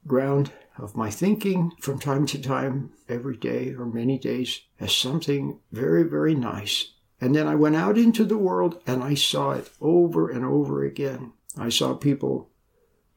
background 0.09 0.51
of 0.79 0.97
my 0.97 1.11
thinking 1.11 1.71
from 1.81 1.99
time 1.99 2.25
to 2.25 2.41
time, 2.41 2.91
every 3.11 3.37
day 3.37 3.75
or 3.75 3.85
many 3.85 4.19
days, 4.19 4.63
as 4.81 4.97
something 4.97 5.59
very, 5.71 6.03
very 6.03 6.35
nice. 6.35 6.93
And 7.21 7.35
then 7.35 7.47
I 7.47 7.55
went 7.55 7.77
out 7.77 7.99
into 7.99 8.25
the 8.25 8.39
world 8.39 8.81
and 8.87 9.03
I 9.03 9.13
saw 9.13 9.51
it 9.51 9.69
over 9.83 10.31
and 10.31 10.47
over 10.47 10.83
again. 10.83 11.33
I 11.59 11.69
saw 11.69 11.93
people 11.95 12.49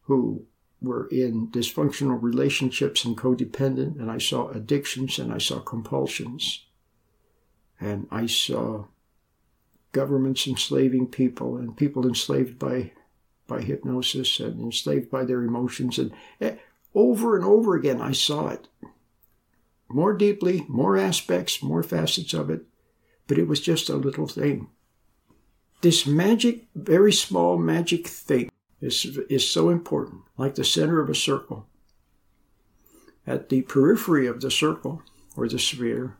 who 0.01 0.45
were 0.81 1.07
in 1.07 1.47
dysfunctional 1.47 2.21
relationships 2.21 3.05
and 3.05 3.17
codependent, 3.17 3.97
and 3.97 4.11
I 4.11 4.17
saw 4.17 4.49
addictions 4.49 5.17
and 5.17 5.31
I 5.31 5.37
saw 5.37 5.59
compulsions. 5.59 6.65
And 7.79 8.07
I 8.11 8.25
saw 8.25 8.87
governments 9.93 10.45
enslaving 10.45 11.07
people 11.07 11.55
and 11.55 11.77
people 11.77 12.05
enslaved 12.05 12.59
by, 12.59 12.91
by 13.47 13.61
hypnosis 13.61 14.41
and 14.41 14.59
enslaved 14.59 15.09
by 15.09 15.23
their 15.23 15.43
emotions. 15.43 15.97
And 15.97 16.11
eh, 16.41 16.55
over 16.93 17.35
and 17.35 17.45
over 17.45 17.75
again, 17.75 18.01
I 18.01 18.11
saw 18.11 18.49
it. 18.49 18.67
More 19.89 20.13
deeply, 20.13 20.65
more 20.67 20.97
aspects, 20.97 21.61
more 21.61 21.83
facets 21.83 22.33
of 22.33 22.49
it, 22.49 22.63
but 23.27 23.37
it 23.37 23.47
was 23.47 23.59
just 23.59 23.89
a 23.89 23.95
little 23.95 24.27
thing. 24.27 24.67
This 25.81 26.05
magic, 26.05 26.67
very 26.75 27.11
small 27.11 27.57
magic 27.57 28.07
thing 28.07 28.51
is, 28.81 29.17
is 29.29 29.49
so 29.49 29.69
important, 29.69 30.21
like 30.37 30.55
the 30.55 30.63
center 30.63 31.01
of 31.01 31.09
a 31.09 31.15
circle. 31.15 31.67
At 33.25 33.49
the 33.49 33.61
periphery 33.63 34.27
of 34.27 34.41
the 34.41 34.51
circle, 34.51 35.01
or 35.35 35.47
the 35.47 35.59
sphere, 35.59 36.17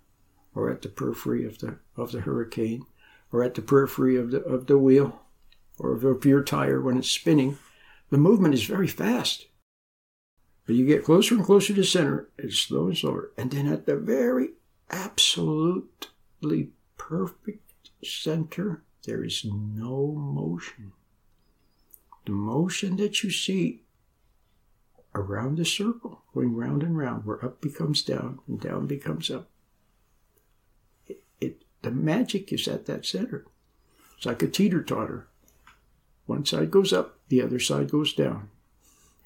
or 0.55 0.69
at 0.69 0.81
the 0.81 0.89
periphery 0.89 1.45
of 1.45 1.59
the, 1.59 1.77
of 1.95 2.11
the 2.11 2.21
hurricane, 2.21 2.85
or 3.31 3.43
at 3.43 3.55
the 3.55 3.61
periphery 3.61 4.17
of 4.17 4.31
the, 4.31 4.41
of 4.43 4.67
the 4.67 4.77
wheel, 4.77 5.21
or 5.79 5.93
of 5.93 6.25
your 6.25 6.43
tire 6.43 6.81
when 6.81 6.97
it's 6.97 7.09
spinning, 7.09 7.57
the 8.09 8.17
movement 8.17 8.53
is 8.53 8.63
very 8.63 8.87
fast. 8.87 9.47
But 10.71 10.77
you 10.77 10.85
get 10.85 11.03
closer 11.03 11.35
and 11.35 11.43
closer 11.43 11.73
to 11.73 11.83
center, 11.83 12.29
it's 12.37 12.57
slow 12.57 12.87
and 12.87 12.97
slower. 12.97 13.31
And 13.37 13.51
then 13.51 13.67
at 13.67 13.85
the 13.85 13.97
very 13.97 14.51
absolutely 14.89 16.69
perfect 16.97 17.89
center, 18.01 18.81
there 19.05 19.21
is 19.21 19.43
no 19.43 20.13
motion 20.15 20.93
the 22.23 22.31
motion 22.31 22.95
that 22.95 23.21
you 23.21 23.31
see 23.31 23.81
around 25.13 25.57
the 25.57 25.65
circle, 25.65 26.21
going 26.33 26.55
round 26.55 26.83
and 26.83 26.97
round, 26.97 27.25
where 27.25 27.43
up 27.43 27.59
becomes 27.59 28.01
down 28.01 28.39
and 28.47 28.61
down 28.61 28.87
becomes 28.87 29.29
up. 29.29 29.49
It, 31.05 31.21
it 31.41 31.65
the 31.81 31.91
magic 31.91 32.53
is 32.53 32.65
at 32.69 32.85
that 32.85 33.05
center. 33.05 33.45
It's 34.15 34.25
like 34.25 34.41
a 34.41 34.47
teeter 34.47 34.81
totter. 34.81 35.27
One 36.27 36.45
side 36.45 36.71
goes 36.71 36.93
up, 36.93 37.19
the 37.27 37.41
other 37.41 37.59
side 37.59 37.91
goes 37.91 38.13
down. 38.13 38.47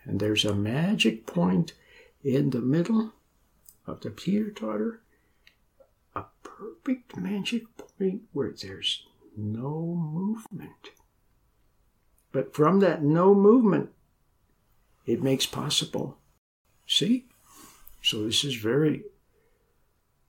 And 0.06 0.20
there's 0.20 0.46
a 0.46 0.56
magic 0.56 1.26
point 1.26 1.74
in 2.24 2.52
the 2.52 2.62
middle 2.62 3.14
of 3.88 4.02
the 4.02 4.12
teeter 4.12 4.52
totter, 4.52 5.02
a 6.16 6.26
perfect 6.44 7.18
magic 7.18 7.64
point 7.78 8.22
where 8.32 8.52
there's 8.52 9.06
no 9.36 9.96
movement. 9.96 10.92
But 12.32 12.54
from 12.54 12.80
that 12.82 13.04
no 13.04 13.34
movement, 13.34 13.90
it 15.06 15.24
makes 15.24 15.46
possible. 15.46 16.18
See? 16.88 17.28
So 18.02 18.24
this 18.24 18.44
is 18.44 18.56
very, 18.56 19.04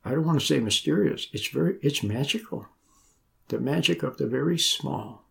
I 0.04 0.12
don't 0.12 0.26
want 0.26 0.40
to 0.40 0.46
say 0.46 0.60
mysterious. 0.60 1.28
It's 1.32 1.48
very, 1.48 1.76
it's 1.82 2.02
magical. 2.02 2.66
The 3.48 3.60
magic 3.60 4.02
of 4.02 4.16
the 4.16 4.26
very 4.26 4.58
small. 4.58 5.25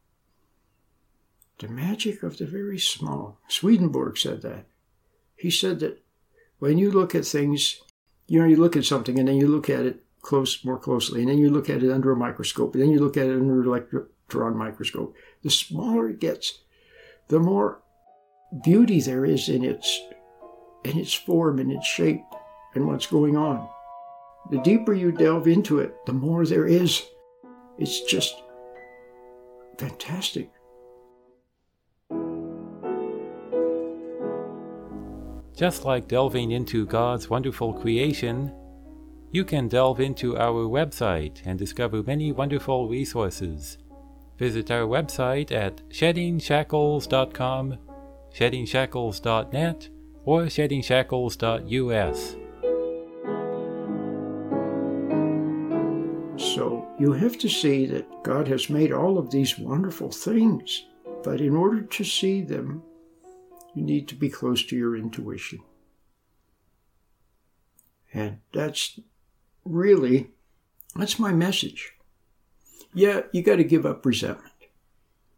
The 1.59 1.67
magic 1.67 2.23
of 2.23 2.37
the 2.37 2.45
very 2.45 2.79
small. 2.79 3.39
Swedenborg 3.47 4.17
said 4.17 4.41
that. 4.41 4.65
He 5.35 5.49
said 5.49 5.79
that 5.79 6.03
when 6.59 6.77
you 6.77 6.91
look 6.91 7.15
at 7.15 7.25
things, 7.25 7.79
you 8.27 8.39
know, 8.39 8.45
you 8.45 8.57
look 8.57 8.75
at 8.75 8.85
something 8.85 9.19
and 9.19 9.27
then 9.27 9.37
you 9.37 9.47
look 9.47 9.69
at 9.69 9.85
it 9.85 10.03
close, 10.21 10.65
more 10.65 10.79
closely, 10.79 11.21
and 11.21 11.29
then 11.29 11.37
you 11.37 11.49
look 11.49 11.69
at 11.69 11.83
it 11.83 11.91
under 11.91 12.11
a 12.11 12.15
microscope, 12.15 12.73
and 12.73 12.81
then 12.81 12.89
you 12.89 12.99
look 12.99 13.15
at 13.15 13.27
it 13.27 13.35
under 13.35 13.61
an 13.61 13.67
electron 13.67 14.57
microscope. 14.57 15.15
The 15.43 15.49
smaller 15.49 16.09
it 16.09 16.19
gets, 16.19 16.59
the 17.27 17.39
more 17.39 17.81
beauty 18.63 18.99
there 18.99 19.25
is 19.25 19.49
in 19.49 19.63
its 19.63 20.01
in 20.83 20.97
its 20.99 21.13
form 21.13 21.59
and 21.59 21.71
its 21.71 21.87
shape 21.87 22.23
and 22.75 22.87
what's 22.87 23.07
going 23.07 23.35
on. 23.35 23.67
The 24.51 24.59
deeper 24.59 24.93
you 24.93 25.11
delve 25.11 25.47
into 25.47 25.79
it, 25.79 25.95
the 26.05 26.13
more 26.13 26.45
there 26.45 26.67
is. 26.67 27.03
It's 27.79 28.01
just 28.01 28.35
fantastic. 29.77 30.51
Just 35.55 35.85
like 35.85 36.09
delving 36.09 36.51
into 36.51 36.85
God's 36.85 37.29
wonderful 37.29 37.71
creation, 37.73 38.51
you 39.31 39.45
can 39.45 39.69
delve 39.69 40.01
into 40.01 40.37
our 40.37 40.67
website 40.67 41.41
and 41.45 41.57
discover 41.57 42.03
many 42.03 42.33
wonderful 42.33 42.89
resources. 42.89 43.77
Visit 44.37 44.69
our 44.69 44.85
website 44.85 45.53
at 45.53 45.77
sheddingshackles.com, 45.89 47.77
sheddingshackles.net, 48.33 49.89
or 50.25 50.41
sheddingshackles.us. 50.43 52.35
So 56.37 56.87
you 56.99 57.13
have 57.13 57.37
to 57.37 57.47
see 57.47 57.85
that 57.85 58.23
God 58.23 58.49
has 58.49 58.69
made 58.69 58.91
all 58.91 59.17
of 59.17 59.31
these 59.31 59.57
wonderful 59.57 60.11
things, 60.11 60.85
but 61.23 61.39
in 61.39 61.55
order 61.55 61.81
to 61.81 62.03
see 62.03 62.41
them, 62.41 62.83
you 63.75 63.83
need 63.83 64.07
to 64.07 64.15
be 64.15 64.29
close 64.29 64.65
to 64.65 64.75
your 64.75 64.95
intuition. 64.95 65.59
And 68.13 68.39
that's 68.53 68.99
really 69.63 70.31
that's 70.95 71.19
my 71.19 71.33
message 71.33 71.95
yeah, 72.95 73.23
you 73.33 73.43
got 73.43 73.57
to 73.57 73.63
give 73.63 73.85
up 73.85 74.05
resentment. 74.05 74.53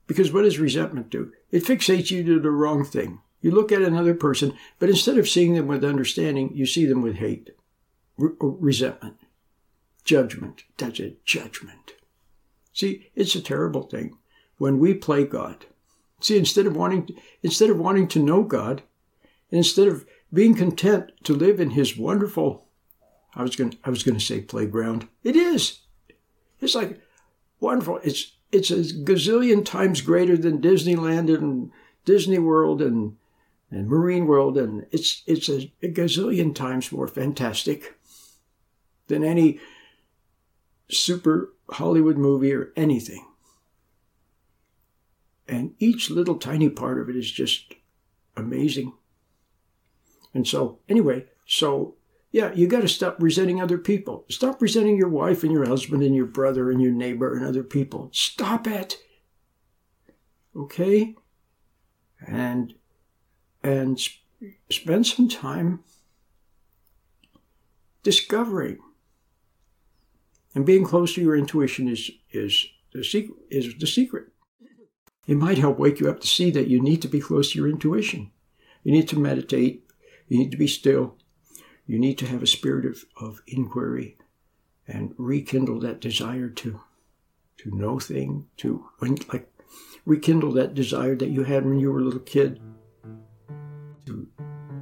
Because 0.06 0.32
what 0.32 0.44
does 0.44 0.60
resentment 0.60 1.10
do? 1.10 1.34
It 1.52 1.66
fixates 1.66 2.12
you 2.12 2.24
to 2.24 2.40
the 2.40 2.52
wrong 2.52 2.86
thing. 2.86 3.20
You 3.42 3.52
look 3.52 3.72
at 3.72 3.82
another 3.82 4.14
person, 4.14 4.54
but 4.80 4.90
instead 4.90 5.18
of 5.18 5.28
seeing 5.28 5.56
them 5.56 5.68
with 5.68 5.84
understanding, 5.84 6.52
you 6.54 6.66
see 6.66 6.86
them 6.86 7.02
with 7.02 7.16
hate, 7.16 7.50
resentment, 8.18 9.18
judgment. 10.06 10.64
That's 10.78 11.02
judgment. 11.26 11.94
See, 12.74 13.10
it's 13.16 13.36
a 13.36 13.42
terrible 13.42 13.84
thing 13.84 14.18
when 14.60 14.80
we 14.80 14.94
play 14.94 15.26
God. 15.26 15.66
See, 16.20 16.38
instead 16.38 16.66
of 16.66 16.76
wanting, 16.76 17.10
instead 17.44 17.70
of 17.70 17.78
wanting 17.78 18.08
to 18.10 18.20
know 18.20 18.44
God, 18.44 18.82
and 19.52 19.60
instead 19.60 19.88
of 19.88 20.06
being 20.34 20.56
content 20.56 21.12
to 21.24 21.34
live 21.34 21.60
in 21.60 21.72
His 21.72 21.98
wonderful, 21.98 22.66
I 23.36 23.44
was 23.44 23.56
going, 23.56 23.78
I 23.84 23.90
was 23.90 24.04
going 24.04 24.18
to 24.18 24.26
say 24.26 24.42
playground. 24.42 25.08
It 25.24 25.36
is. 25.36 25.82
It's 26.60 26.76
like 26.76 27.00
wonderful. 27.60 28.00
It's 28.04 28.34
it's 28.52 28.72
a 28.72 28.78
gazillion 28.78 29.64
times 29.64 30.02
greater 30.02 30.38
than 30.38 30.62
Disneyland 30.62 31.34
and 31.34 31.72
Disney 32.06 32.40
World 32.40 32.82
and 32.82 33.18
and 33.70 33.88
Marine 33.88 34.26
World, 34.26 34.58
and 34.58 34.86
it's 34.92 35.24
it's 35.28 35.50
a, 35.50 35.72
a 35.84 35.90
gazillion 35.90 36.56
times 36.56 36.92
more 36.92 37.08
fantastic 37.08 38.00
than 39.08 39.24
any 39.24 39.60
super 40.90 41.54
Hollywood 41.72 42.18
movie 42.18 42.54
or 42.54 42.72
anything. 42.76 43.27
And 45.48 45.76
each 45.80 46.10
little 46.10 46.36
tiny 46.36 46.70
part 46.70 47.00
of 47.00 47.10
it 47.10 47.16
is 47.16 47.32
just 47.32 47.74
amazing. 48.36 48.94
And 50.34 50.48
so, 50.48 50.80
anyway, 50.90 51.26
so 51.46 51.96
yeah, 52.32 52.54
you 52.54 52.68
got 52.68 52.82
to 52.82 52.88
stop 52.88 53.18
resenting 53.20 53.62
other 53.62 53.78
people. 53.78 54.26
Stop 54.30 54.62
resenting 54.62 54.98
your 54.98 55.10
wife 55.10 55.44
and 55.44 55.52
your 55.52 55.66
husband 55.66 56.04
and 56.04 56.16
your 56.16 56.26
brother 56.26 56.70
and 56.70 56.82
your 56.82 56.92
neighbor 56.92 57.36
and 57.36 57.46
other 57.46 57.64
people. 57.64 58.10
Stop 58.12 58.68
it. 58.68 58.98
Okay? 60.56 61.16
And 62.26 62.74
and 63.64 64.00
sp- 64.00 64.22
spend 64.70 65.08
some 65.08 65.30
time 65.30 65.84
discovering 68.04 68.80
and 70.54 70.66
being 70.66 70.84
close 70.84 71.14
to 71.14 71.22
your 71.22 71.36
intuition 71.36 71.88
is 71.88 72.12
is 72.32 72.68
the 72.94 73.04
secret 73.04 73.38
is 73.50 73.74
the 73.80 73.88
secret. 73.88 74.28
It 75.28 75.36
might 75.36 75.58
help 75.58 75.78
wake 75.78 76.00
you 76.00 76.10
up 76.10 76.22
to 76.22 76.28
see 76.28 76.50
that 76.52 76.70
you 76.70 76.82
need 76.82 77.02
to 77.02 77.08
be 77.08 77.20
close 77.20 77.52
to 77.52 77.60
your 77.60 77.70
intuition. 77.70 78.32
You 78.84 78.94
need 78.94 79.10
to 79.10 79.20
meditate. 79.20 79.84
You 80.30 80.38
need 80.40 80.52
to 80.52 80.58
be 80.58 80.68
still. 80.68 81.18
You 81.86 82.00
need 82.00 82.18
to 82.20 82.26
have 82.28 82.42
a 82.42 82.48
spirit 82.48 82.86
of, 82.86 83.06
of 83.20 83.42
inquiry 83.46 84.18
and 84.88 85.14
rekindle 85.18 85.82
that 85.82 86.00
desire 86.00 86.50
to 86.50 86.82
to 87.58 87.76
know 87.76 88.00
things, 88.00 88.46
to 88.58 88.86
like 89.02 89.52
rekindle 90.06 90.54
that 90.54 90.76
desire 90.76 91.16
that 91.16 91.30
you 91.30 91.44
had 91.44 91.66
when 91.66 91.80
you 91.80 91.92
were 91.92 92.00
a 92.00 92.04
little 92.04 92.20
kid. 92.20 92.62
To 94.06 94.28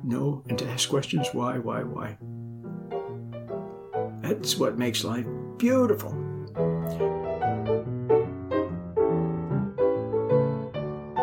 know 0.04 0.44
and 0.50 0.58
to 0.60 0.68
ask 0.70 0.90
questions 0.90 1.30
why, 1.32 1.58
why, 1.58 1.84
why. 1.84 2.18
That's 4.22 4.58
what 4.58 4.78
makes 4.78 5.04
life 5.04 5.26
beautiful. 5.58 6.25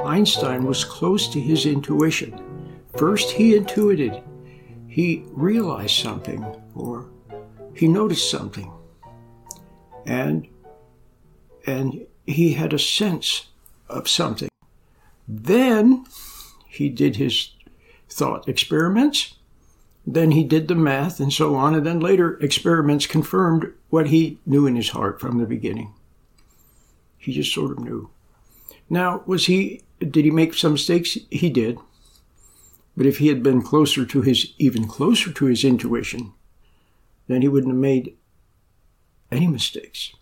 Einstein 0.04 0.64
was 0.64 0.84
close 0.84 1.28
to 1.28 1.40
his 1.40 1.66
intuition. 1.66 2.40
First, 2.96 3.30
he 3.30 3.56
intuited, 3.56 4.22
he 4.88 5.24
realized 5.30 5.96
something, 5.96 6.44
or 6.74 7.08
he 7.74 7.88
noticed 7.88 8.30
something, 8.30 8.70
and 10.06 10.46
and 11.66 12.06
he 12.26 12.52
had 12.52 12.72
a 12.72 12.78
sense 12.78 13.46
of 13.88 14.08
something. 14.08 14.48
Then 15.28 16.04
he 16.66 16.88
did 16.88 17.16
his 17.16 17.50
thought 18.08 18.48
experiments. 18.48 19.34
Then 20.06 20.32
he 20.32 20.42
did 20.42 20.66
the 20.66 20.74
math 20.74 21.20
and 21.20 21.32
so 21.32 21.54
on, 21.54 21.74
and 21.74 21.86
then 21.86 22.00
later 22.00 22.36
experiments 22.40 23.06
confirmed 23.06 23.72
what 23.88 24.08
he 24.08 24.38
knew 24.44 24.66
in 24.66 24.74
his 24.74 24.90
heart 24.90 25.20
from 25.20 25.38
the 25.38 25.46
beginning. 25.46 25.94
He 27.16 27.32
just 27.32 27.54
sort 27.54 27.70
of 27.70 27.78
knew. 27.78 28.10
Now, 28.90 29.22
was 29.26 29.46
he 29.46 29.82
did 30.10 30.24
he 30.24 30.30
make 30.30 30.54
some 30.54 30.72
mistakes? 30.72 31.16
He 31.30 31.50
did. 31.50 31.78
But 32.96 33.06
if 33.06 33.18
he 33.18 33.28
had 33.28 33.42
been 33.42 33.62
closer 33.62 34.04
to 34.04 34.20
his, 34.22 34.52
even 34.58 34.86
closer 34.86 35.32
to 35.32 35.44
his 35.46 35.64
intuition, 35.64 36.32
then 37.26 37.42
he 37.42 37.48
wouldn't 37.48 37.72
have 37.72 37.80
made 37.80 38.16
any 39.30 39.46
mistakes. 39.46 40.12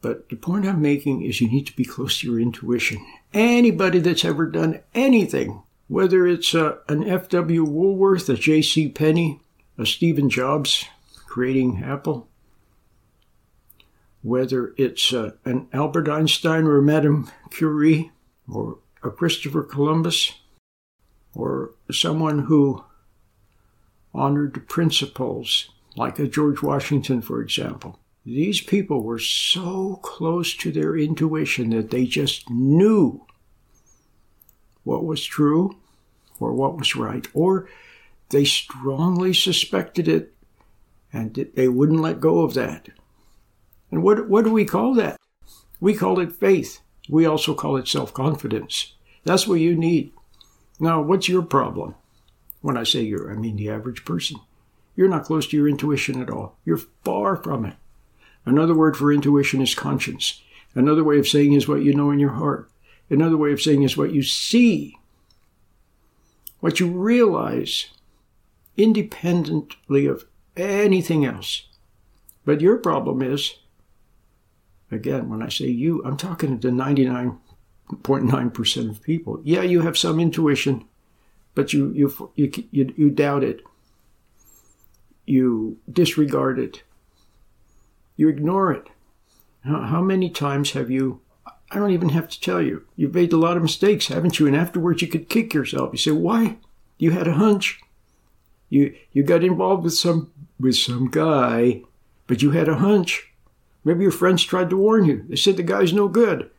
But 0.00 0.28
the 0.28 0.36
point 0.36 0.66
I'm 0.66 0.82
making 0.82 1.22
is 1.22 1.40
you 1.40 1.48
need 1.48 1.66
to 1.66 1.76
be 1.76 1.84
close 1.84 2.20
to 2.20 2.30
your 2.30 2.40
intuition. 2.40 3.04
Anybody 3.32 3.98
that's 3.98 4.24
ever 4.24 4.46
done 4.46 4.80
anything, 4.94 5.62
whether 5.88 6.26
it's 6.26 6.54
a, 6.54 6.78
an 6.88 7.08
F.W. 7.08 7.64
Woolworth, 7.64 8.28
a 8.28 8.34
J.C. 8.34 8.88
Penney, 8.88 9.40
a 9.78 9.86
Stephen 9.86 10.30
Jobs 10.30 10.84
creating 11.26 11.82
Apple, 11.82 12.28
whether 14.22 14.74
it's 14.76 15.12
uh, 15.12 15.32
an 15.44 15.68
Albert 15.72 16.08
Einstein 16.08 16.64
or 16.64 16.82
Madame 16.82 17.30
Curie 17.50 18.10
or 18.48 18.78
a 19.02 19.10
Christopher 19.10 19.62
Columbus 19.62 20.32
or 21.34 21.74
someone 21.90 22.40
who 22.40 22.84
honored 24.14 24.66
principles, 24.68 25.70
like 25.94 26.18
a 26.18 26.26
George 26.26 26.62
Washington, 26.62 27.20
for 27.20 27.42
example. 27.42 27.98
These 28.24 28.60
people 28.62 29.02
were 29.02 29.20
so 29.20 30.00
close 30.02 30.56
to 30.56 30.72
their 30.72 30.96
intuition 30.96 31.70
that 31.70 31.90
they 31.90 32.06
just 32.06 32.50
knew 32.50 33.24
what 34.82 35.04
was 35.04 35.24
true 35.24 35.76
or 36.40 36.52
what 36.52 36.76
was 36.76 36.96
right, 36.96 37.26
or 37.34 37.68
they 38.30 38.44
strongly 38.44 39.32
suspected 39.32 40.08
it 40.08 40.34
and 41.12 41.34
they 41.54 41.68
wouldn't 41.68 42.00
let 42.00 42.20
go 42.20 42.40
of 42.40 42.54
that. 42.54 42.88
And 43.90 44.02
what, 44.02 44.28
what 44.28 44.44
do 44.44 44.52
we 44.52 44.64
call 44.64 44.94
that? 44.94 45.18
We 45.80 45.94
call 45.94 46.18
it 46.20 46.32
faith. 46.32 46.80
We 47.08 47.26
also 47.26 47.54
call 47.54 47.76
it 47.76 47.88
self 47.88 48.12
confidence. 48.12 48.94
That's 49.24 49.46
what 49.46 49.60
you 49.60 49.76
need. 49.76 50.12
Now, 50.80 51.00
what's 51.00 51.28
your 51.28 51.42
problem? 51.42 51.94
When 52.60 52.76
I 52.76 52.84
say 52.84 53.02
you're, 53.02 53.30
I 53.30 53.36
mean 53.36 53.56
the 53.56 53.70
average 53.70 54.04
person. 54.04 54.40
You're 54.96 55.08
not 55.08 55.24
close 55.24 55.46
to 55.48 55.56
your 55.56 55.68
intuition 55.68 56.20
at 56.20 56.30
all. 56.30 56.56
You're 56.64 56.80
far 57.04 57.36
from 57.36 57.64
it. 57.64 57.74
Another 58.44 58.74
word 58.74 58.96
for 58.96 59.12
intuition 59.12 59.60
is 59.60 59.74
conscience. 59.74 60.42
Another 60.74 61.04
way 61.04 61.18
of 61.18 61.28
saying 61.28 61.52
is 61.52 61.68
what 61.68 61.82
you 61.82 61.94
know 61.94 62.10
in 62.10 62.18
your 62.18 62.30
heart. 62.30 62.70
Another 63.10 63.36
way 63.36 63.52
of 63.52 63.60
saying 63.60 63.82
is 63.82 63.96
what 63.96 64.12
you 64.12 64.22
see, 64.22 64.96
what 66.60 66.80
you 66.80 66.88
realize, 66.88 67.88
independently 68.76 70.06
of 70.06 70.24
anything 70.56 71.24
else. 71.24 71.68
But 72.44 72.60
your 72.60 72.78
problem 72.78 73.22
is, 73.22 73.54
again, 74.90 75.28
when 75.28 75.42
I 75.42 75.48
say 75.48 75.66
you, 75.66 76.02
I'm 76.04 76.16
talking 76.16 76.58
to 76.58 76.70
the 76.70 76.74
99.9% 76.74 78.90
of 78.90 79.02
people. 79.02 79.40
Yeah, 79.44 79.62
you 79.62 79.82
have 79.82 79.98
some 79.98 80.20
intuition, 80.20 80.84
but 81.54 81.72
you, 81.72 81.92
you, 81.92 82.32
you, 82.34 82.52
you, 82.70 82.94
you 82.96 83.10
doubt 83.10 83.44
it. 83.44 83.62
You 85.24 85.78
disregard 85.90 86.58
it. 86.58 86.82
You 88.16 88.28
ignore 88.28 88.72
it. 88.72 88.88
How, 89.64 89.82
how 89.82 90.00
many 90.00 90.30
times 90.30 90.72
have 90.72 90.90
you 90.90 91.20
I 91.70 91.78
don't 91.78 91.90
even 91.90 92.10
have 92.10 92.28
to 92.28 92.40
tell 92.40 92.62
you. 92.62 92.84
You've 92.94 93.14
made 93.14 93.32
a 93.32 93.38
lot 93.38 93.56
of 93.56 93.62
mistakes, 93.62 94.06
haven't 94.06 94.38
you? 94.38 94.46
And 94.46 94.54
afterwards, 94.54 95.02
you 95.02 95.08
could 95.08 95.28
kick 95.28 95.52
yourself. 95.52 95.90
You 95.92 95.98
say, 95.98 96.12
"Why? 96.12 96.58
You 96.98 97.10
had 97.10 97.26
a 97.26 97.34
hunch. 97.34 97.80
You 98.70 98.94
you 99.12 99.22
got 99.22 99.44
involved 99.44 99.84
with 99.84 99.94
some 99.94 100.32
with 100.60 100.76
some 100.76 101.10
guy, 101.10 101.82
but 102.26 102.42
you 102.42 102.52
had 102.52 102.68
a 102.68 102.76
hunch. 102.76 103.32
Maybe 103.86 104.02
your 104.02 104.10
friends 104.10 104.42
tried 104.42 104.68
to 104.70 104.76
warn 104.76 105.04
you. 105.04 105.24
They 105.28 105.36
said 105.36 105.56
the 105.56 105.62
guy's 105.62 105.92
no 105.92 106.08
good, 106.08 106.50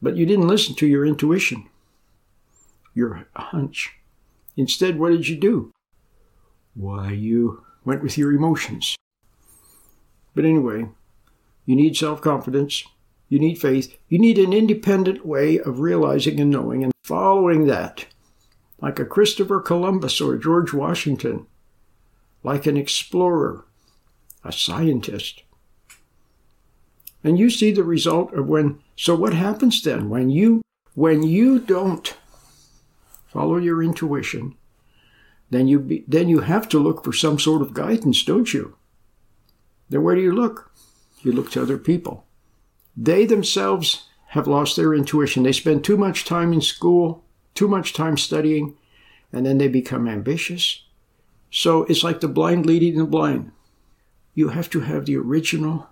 but 0.00 0.16
you 0.16 0.24
didn't 0.24 0.48
listen 0.48 0.74
to 0.76 0.86
your 0.86 1.04
intuition, 1.04 1.68
your 2.94 3.26
hunch. 3.36 3.98
Instead, 4.56 4.98
what 4.98 5.10
did 5.10 5.28
you 5.28 5.36
do? 5.36 5.70
Why, 6.72 7.10
you 7.10 7.64
went 7.84 8.02
with 8.02 8.16
your 8.16 8.32
emotions. 8.32 8.96
But 10.34 10.46
anyway, 10.46 10.88
you 11.66 11.76
need 11.76 11.98
self 11.98 12.22
confidence. 12.22 12.82
You 13.28 13.38
need 13.38 13.60
faith. 13.60 13.94
You 14.08 14.18
need 14.18 14.38
an 14.38 14.54
independent 14.54 15.26
way 15.26 15.58
of 15.58 15.80
realizing 15.80 16.40
and 16.40 16.48
knowing 16.48 16.82
and 16.82 16.92
following 17.04 17.66
that, 17.66 18.06
like 18.80 18.98
a 18.98 19.04
Christopher 19.04 19.60
Columbus 19.60 20.18
or 20.18 20.38
George 20.38 20.72
Washington, 20.72 21.46
like 22.42 22.64
an 22.64 22.78
explorer, 22.78 23.66
a 24.42 24.50
scientist. 24.50 25.42
And 27.24 27.38
you 27.38 27.50
see 27.50 27.72
the 27.72 27.84
result 27.84 28.32
of 28.32 28.48
when, 28.48 28.80
so 28.96 29.14
what 29.14 29.34
happens 29.34 29.82
then 29.82 30.08
when 30.08 30.30
you, 30.30 30.62
when 30.94 31.22
you 31.22 31.58
don't 31.58 32.16
follow 33.26 33.56
your 33.56 33.82
intuition, 33.82 34.54
then 35.50 35.66
you, 35.66 35.80
be, 35.80 36.04
then 36.06 36.28
you 36.28 36.40
have 36.40 36.68
to 36.68 36.78
look 36.78 37.04
for 37.04 37.12
some 37.12 37.38
sort 37.38 37.62
of 37.62 37.74
guidance, 37.74 38.22
don't 38.22 38.52
you? 38.52 38.76
Then 39.88 40.02
where 40.02 40.14
do 40.14 40.20
you 40.20 40.32
look? 40.32 40.70
You 41.22 41.32
look 41.32 41.50
to 41.52 41.62
other 41.62 41.78
people. 41.78 42.24
They 42.96 43.24
themselves 43.24 44.08
have 44.28 44.46
lost 44.46 44.76
their 44.76 44.94
intuition. 44.94 45.42
They 45.42 45.52
spend 45.52 45.84
too 45.84 45.96
much 45.96 46.24
time 46.24 46.52
in 46.52 46.60
school, 46.60 47.24
too 47.54 47.66
much 47.66 47.94
time 47.94 48.16
studying, 48.16 48.76
and 49.32 49.44
then 49.46 49.58
they 49.58 49.68
become 49.68 50.06
ambitious. 50.06 50.84
So 51.50 51.84
it's 51.84 52.04
like 52.04 52.20
the 52.20 52.28
blind 52.28 52.66
leading 52.66 52.98
the 52.98 53.04
blind. 53.04 53.52
You 54.34 54.48
have 54.48 54.68
to 54.70 54.80
have 54.80 55.06
the 55.06 55.16
original 55.16 55.88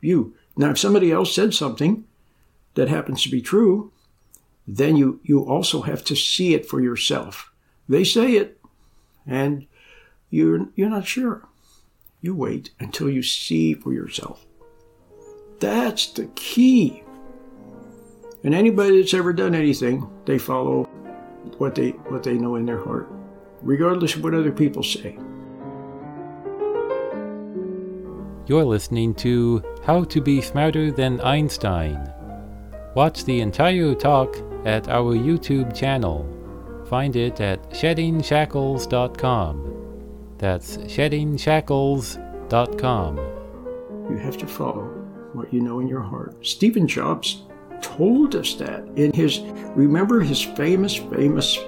you, 0.00 0.34
Now, 0.56 0.70
if 0.70 0.78
somebody 0.78 1.12
else 1.12 1.34
said 1.34 1.52
something 1.54 2.04
that 2.74 2.88
happens 2.88 3.22
to 3.22 3.30
be 3.30 3.42
true, 3.42 3.92
then 4.66 4.96
you, 4.96 5.20
you 5.22 5.44
also 5.44 5.82
have 5.82 6.02
to 6.04 6.16
see 6.16 6.54
it 6.54 6.66
for 6.66 6.80
yourself. 6.80 7.52
They 7.88 8.04
say 8.04 8.32
it, 8.32 8.58
and 9.26 9.66
you're, 10.30 10.68
you're 10.74 10.90
not 10.90 11.06
sure. 11.06 11.46
You 12.20 12.34
wait 12.34 12.70
until 12.80 13.08
you 13.08 13.22
see 13.22 13.74
for 13.74 13.92
yourself. 13.92 14.44
That's 15.60 16.06
the 16.06 16.26
key. 16.34 17.02
And 18.42 18.54
anybody 18.54 19.00
that's 19.00 19.14
ever 19.14 19.32
done 19.32 19.54
anything, 19.54 20.08
they 20.24 20.38
follow 20.38 20.84
what 21.58 21.74
they 21.74 21.90
what 21.90 22.22
they 22.22 22.34
know 22.34 22.56
in 22.56 22.66
their 22.66 22.82
heart, 22.82 23.08
regardless 23.62 24.14
of 24.14 24.24
what 24.24 24.34
other 24.34 24.52
people 24.52 24.82
say. 24.82 25.18
You're 28.48 28.64
listening 28.64 29.14
to 29.16 29.60
How 29.84 30.04
to 30.04 30.20
Be 30.20 30.40
Smarter 30.40 30.92
Than 30.92 31.20
Einstein. 31.20 32.12
Watch 32.94 33.24
the 33.24 33.40
entire 33.40 33.92
talk 33.92 34.36
at 34.64 34.88
our 34.88 35.16
YouTube 35.16 35.74
channel. 35.74 36.24
Find 36.88 37.16
it 37.16 37.40
at 37.40 37.68
sheddingshackles.com. 37.70 40.34
That's 40.38 40.76
sheddingshackles.com. 40.76 43.16
You 44.08 44.16
have 44.18 44.36
to 44.36 44.46
follow 44.46 44.84
what 45.32 45.52
you 45.52 45.60
know 45.60 45.80
in 45.80 45.88
your 45.88 46.02
heart. 46.02 46.46
Stephen 46.46 46.86
Jobs 46.86 47.42
told 47.82 48.36
us 48.36 48.54
that 48.54 48.86
in 48.94 49.12
his, 49.12 49.40
remember 49.74 50.20
his 50.20 50.40
famous, 50.40 50.94
famous 50.94 51.58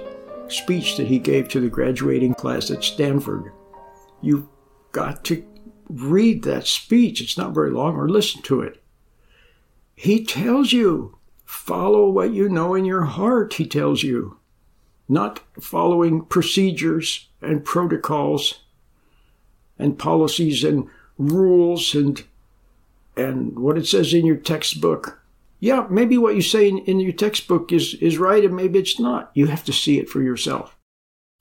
speech 0.47 0.95
that 0.95 1.07
he 1.07 1.19
gave 1.19 1.49
to 1.49 1.59
the 1.59 1.67
graduating 1.67 2.35
class 2.35 2.71
at 2.71 2.85
Stanford. 2.85 3.51
You've 4.21 4.47
got 4.93 5.25
to 5.25 5.43
read 5.89 6.43
that 6.43 6.67
speech. 6.67 7.21
It's 7.21 7.37
not 7.37 7.53
very 7.53 7.71
long, 7.71 7.95
or 7.95 8.07
listen 8.07 8.41
to 8.43 8.61
it. 8.61 8.81
He 9.95 10.23
tells 10.23 10.71
you, 10.71 11.17
follow 11.45 12.09
what 12.09 12.31
you 12.31 12.47
know 12.47 12.75
in 12.75 12.85
your 12.85 13.03
heart, 13.05 13.55
he 13.55 13.65
tells 13.65 14.03
you, 14.03 14.37
not 15.09 15.41
following 15.59 16.23
procedures 16.23 17.27
and 17.41 17.65
protocols 17.65 18.61
and 19.77 19.97
policies 19.97 20.63
and 20.63 20.87
rules 21.17 21.95
and 21.95 22.23
and 23.17 23.59
what 23.59 23.77
it 23.77 23.85
says 23.85 24.13
in 24.13 24.25
your 24.25 24.37
textbook. 24.37 25.21
Yeah, 25.59 25.87
maybe 25.89 26.17
what 26.17 26.35
you 26.35 26.41
say 26.41 26.69
in, 26.69 26.77
in 26.79 27.01
your 27.01 27.11
textbook 27.11 27.73
is, 27.73 27.95
is 27.95 28.17
right 28.17 28.45
and 28.45 28.55
maybe 28.55 28.79
it's 28.79 28.97
not. 28.99 29.31
You 29.33 29.47
have 29.47 29.65
to 29.65 29.73
see 29.73 29.99
it 29.99 30.09
for 30.09 30.21
yourself. 30.21 30.77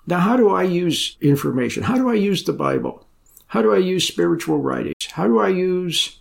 Now, 0.07 0.19
how 0.19 0.37
do 0.37 0.49
I 0.49 0.65
use 0.65 1.17
information? 1.21 1.85
How 1.85 1.97
do 1.97 2.09
I 2.09 2.15
use 2.15 2.43
the 2.43 2.53
Bible? 2.53 3.07
How 3.49 3.63
do 3.63 3.75
I 3.75 3.79
use 3.79 4.07
spiritual 4.07 4.59
writings? 4.59 5.07
How 5.13 5.27
do 5.27 5.39
I 5.39 5.49
use 5.49 6.21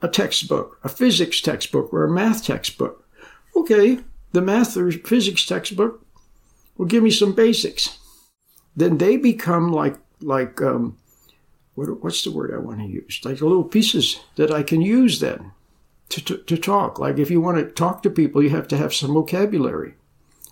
a 0.00 0.08
textbook, 0.08 0.78
a 0.84 0.88
physics 0.88 1.40
textbook, 1.40 1.92
or 1.92 2.04
a 2.04 2.10
math 2.10 2.44
textbook? 2.44 3.06
Okay, 3.54 4.00
the 4.32 4.42
math 4.42 4.76
or 4.76 4.90
physics 4.90 5.44
textbook 5.44 6.04
will 6.76 6.86
give 6.86 7.02
me 7.02 7.10
some 7.10 7.34
basics. 7.34 7.98
Then 8.76 8.98
they 8.98 9.16
become 9.16 9.72
like 9.72 9.96
like 10.20 10.62
um, 10.62 10.96
what, 11.74 12.02
what's 12.02 12.24
the 12.24 12.30
word 12.30 12.52
I 12.54 12.58
want 12.58 12.80
to 12.80 12.86
use? 12.86 13.20
Like 13.24 13.40
little 13.40 13.64
pieces 13.64 14.20
that 14.36 14.50
I 14.50 14.62
can 14.62 14.80
use 14.80 15.20
then 15.20 15.52
to, 16.08 16.24
to, 16.24 16.38
to 16.38 16.56
talk. 16.56 16.98
Like 16.98 17.18
if 17.18 17.30
you 17.30 17.40
want 17.40 17.58
to 17.58 17.64
talk 17.64 18.02
to 18.02 18.10
people, 18.10 18.42
you 18.42 18.50
have 18.50 18.68
to 18.68 18.76
have 18.76 18.94
some 18.94 19.12
vocabulary. 19.12 19.94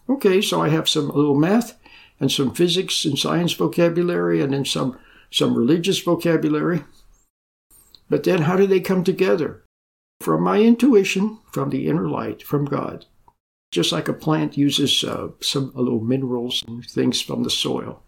Okay, 0.09 0.41
so 0.41 0.61
I 0.61 0.69
have 0.69 0.89
some 0.89 1.09
little 1.09 1.35
math 1.35 1.79
and 2.21 2.31
some 2.31 2.55
physics 2.55 3.05
and 3.05 3.19
science 3.19 3.53
vocabulary 3.53 4.43
and 4.43 4.53
then 4.53 4.65
some 4.65 4.99
some 5.35 5.53
religious 5.57 5.99
vocabulary. 5.99 6.85
But 8.09 8.23
then 8.23 8.43
how 8.43 8.57
do 8.57 8.69
they 8.69 8.79
come 8.79 9.03
together? 9.03 9.65
From 10.21 10.45
my 10.45 10.61
intuition, 10.61 11.41
from 11.51 11.71
the 11.71 11.89
inner 11.89 12.09
light, 12.09 12.41
from 12.41 12.65
God. 12.65 13.07
Just 13.73 13.91
like 13.91 14.07
a 14.07 14.13
plant 14.13 14.57
uses 14.57 15.03
uh, 15.03 15.31
some 15.41 15.73
little 15.75 16.01
minerals 16.01 16.63
and 16.69 16.87
things 16.87 17.21
from 17.21 17.43
the 17.43 17.51
soil. 17.51 18.01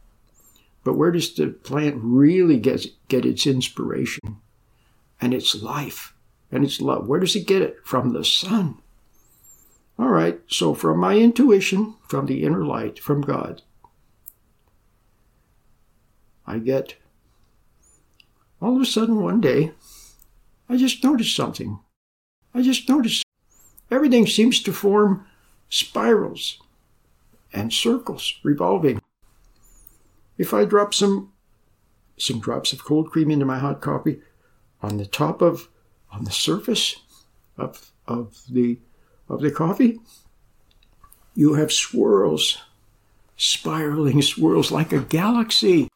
But 0.85 0.95
where 0.95 1.11
does 1.11 1.35
the 1.35 1.49
plant 1.49 1.97
really 1.99 2.61
get, 2.61 2.87
get 3.09 3.27
its 3.27 3.45
inspiration 3.45 4.37
and 5.21 5.35
its 5.35 5.61
life 5.61 6.15
and 6.53 6.63
its 6.63 6.81
love? 6.81 7.09
Where 7.09 7.19
does 7.19 7.35
it 7.35 7.49
get 7.49 7.61
it? 7.61 7.79
From 7.83 8.13
the 8.13 8.25
sun. 8.25 8.81
All 9.99 10.11
right, 10.11 10.41
so 10.47 10.75
from 10.75 11.01
my 11.01 11.17
intuition, 11.17 11.97
from 12.07 12.27
the 12.27 12.45
inner 12.45 12.65
light, 12.65 13.01
from 13.01 13.23
God, 13.23 13.63
I 16.47 16.59
get 16.59 16.95
all 18.61 18.77
of 18.77 18.83
a 18.83 18.87
sudden 18.87 19.21
one 19.21 19.41
day, 19.41 19.73
I 20.69 20.77
just 20.77 21.03
noticed 21.05 21.37
something. 21.37 21.79
I 22.55 22.63
just 22.63 22.89
noticed 22.89 23.25
everything 23.91 24.27
seems 24.27 24.63
to 24.63 24.73
form 24.73 25.27
spirals 25.69 26.59
and 27.53 27.73
circles 27.73 28.35
revolving. 28.43 29.01
If 30.39 30.53
I 30.53 30.65
drop 30.65 30.95
some 30.95 31.33
some 32.19 32.41
drops 32.41 32.73
of 32.73 32.83
cold 32.83 33.11
cream 33.11 33.31
into 33.31 33.45
my 33.45 33.59
hot 33.59 33.83
coffee 33.83 34.21
on 34.83 34.97
the 34.97 35.07
top 35.07 35.43
of 35.43 35.69
on 36.11 36.25
the 36.25 36.31
surface 36.31 36.97
of 37.59 37.93
of 38.07 38.41
the 38.51 38.79
of 39.29 39.41
the 39.41 39.51
coffee, 39.51 40.01
you 41.35 41.55
have 41.55 41.73
swirls, 41.73 42.59
spiraling 43.37 44.23
swirls 44.23 44.71
like 44.71 44.93
a 44.93 45.01
galaxy. 45.01 45.89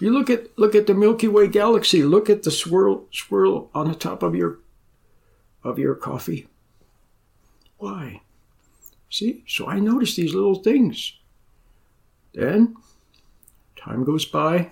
You 0.00 0.10
look 0.10 0.30
at 0.30 0.58
look 0.58 0.74
at 0.74 0.86
the 0.86 0.94
Milky 0.94 1.28
Way 1.28 1.46
galaxy. 1.46 2.02
Look 2.02 2.30
at 2.30 2.42
the 2.42 2.50
swirl 2.50 3.06
swirl 3.12 3.70
on 3.74 3.88
the 3.88 3.94
top 3.94 4.22
of 4.22 4.34
your 4.34 4.58
of 5.62 5.78
your 5.78 5.94
coffee. 5.94 6.48
Why? 7.76 8.22
See, 9.10 9.44
so 9.46 9.66
I 9.66 9.78
notice 9.78 10.16
these 10.16 10.34
little 10.34 10.54
things. 10.54 11.12
Then 12.32 12.76
time 13.76 14.04
goes 14.04 14.24
by, 14.24 14.70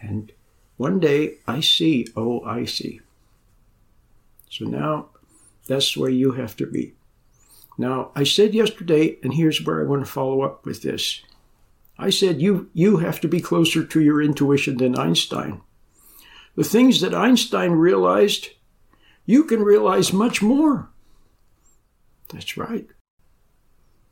and 0.00 0.32
one 0.76 1.00
day 1.00 1.38
I 1.46 1.60
see, 1.60 2.06
oh, 2.16 2.42
I 2.44 2.64
see. 2.64 3.00
So 4.48 4.64
now 4.64 5.08
that's 5.66 5.96
where 5.96 6.10
you 6.10 6.32
have 6.32 6.56
to 6.56 6.66
be. 6.66 6.94
Now, 7.78 8.10
I 8.14 8.24
said 8.24 8.54
yesterday, 8.54 9.18
and 9.22 9.32
here's 9.32 9.64
where 9.64 9.80
I 9.80 9.88
want 9.88 10.04
to 10.04 10.10
follow 10.10 10.42
up 10.42 10.64
with 10.66 10.82
this. 10.82 11.22
I 12.02 12.10
said 12.10 12.42
you, 12.42 12.68
you 12.72 12.96
have 12.96 13.20
to 13.20 13.28
be 13.28 13.40
closer 13.40 13.84
to 13.84 14.00
your 14.00 14.20
intuition 14.20 14.76
than 14.78 14.98
Einstein. 14.98 15.60
The 16.56 16.64
things 16.64 17.00
that 17.00 17.14
Einstein 17.14 17.72
realized, 17.72 18.48
you 19.24 19.44
can 19.44 19.62
realize 19.62 20.12
much 20.12 20.42
more. 20.42 20.90
That's 22.32 22.56
right. 22.56 22.88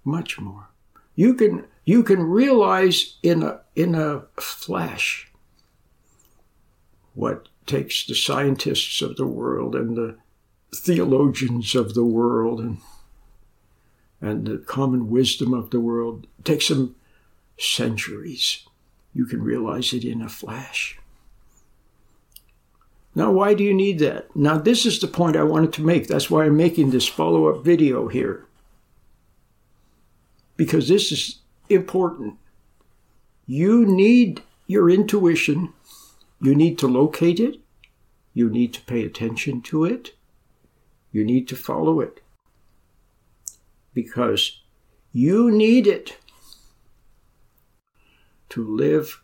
Much 0.05 0.39
more. 0.39 0.69
You 1.17 1.35
can 1.35 1.67
you 1.85 2.05
can 2.05 2.23
realize 2.23 3.17
in 3.25 3.43
a 3.43 3.61
in 3.75 3.97
a 3.97 4.23
flash 4.41 5.31
what 7.15 7.49
takes 7.67 8.07
the 8.07 8.15
scientists 8.15 9.03
of 9.03 9.17
the 9.17 9.27
world 9.27 9.75
and 9.75 9.97
the 9.97 10.17
theologians 10.73 11.75
of 11.75 11.95
the 11.95 12.05
world 12.05 12.61
and 12.61 12.79
and 14.21 14.47
the 14.47 14.59
common 14.59 15.11
wisdom 15.11 15.53
of 15.53 15.71
the 15.71 15.81
world 15.81 16.29
takes 16.45 16.69
them 16.69 16.95
centuries. 17.61 18.67
You 19.13 19.27
can 19.27 19.43
realize 19.43 19.93
it 19.93 20.05
in 20.05 20.23
a 20.23 20.29
flash. 20.29 20.99
Now, 23.15 23.33
why 23.33 23.55
do 23.55 23.65
you 23.65 23.75
need 23.75 23.99
that? 23.99 24.35
Now, 24.37 24.57
this 24.57 24.87
is 24.87 25.01
the 25.01 25.09
point 25.09 25.37
I 25.37 25.43
wanted 25.43 25.73
to 25.75 25.83
make. 25.83 26.07
That's 26.07 26.31
why 26.31 26.45
I'm 26.45 26.57
making 26.57 26.91
this 26.91 27.09
follow 27.09 27.49
up 27.49 27.65
video 27.65 28.09
here. 28.09 28.47
Because 30.57 30.89
this 30.89 31.11
is 31.11 31.39
important. 31.69 32.37
You 33.47 33.85
need 33.85 34.43
your 34.67 34.89
intuition, 34.89 35.73
you 36.41 36.55
need 36.55 36.79
to 36.79 36.87
locate 36.87 37.41
it, 37.41 37.59
you 38.33 38.49
need 38.49 38.73
to 38.75 38.81
pay 38.83 39.05
attention 39.05 39.61
to 39.63 39.85
it, 39.85 40.15
you 41.11 41.25
need 41.25 41.49
to 41.49 41.57
follow 41.57 42.01
it. 42.01 42.21
Because 43.93 44.61
you 45.13 45.51
need 45.51 45.89
it 45.89 46.17
to 48.51 48.65
live. 48.65 49.23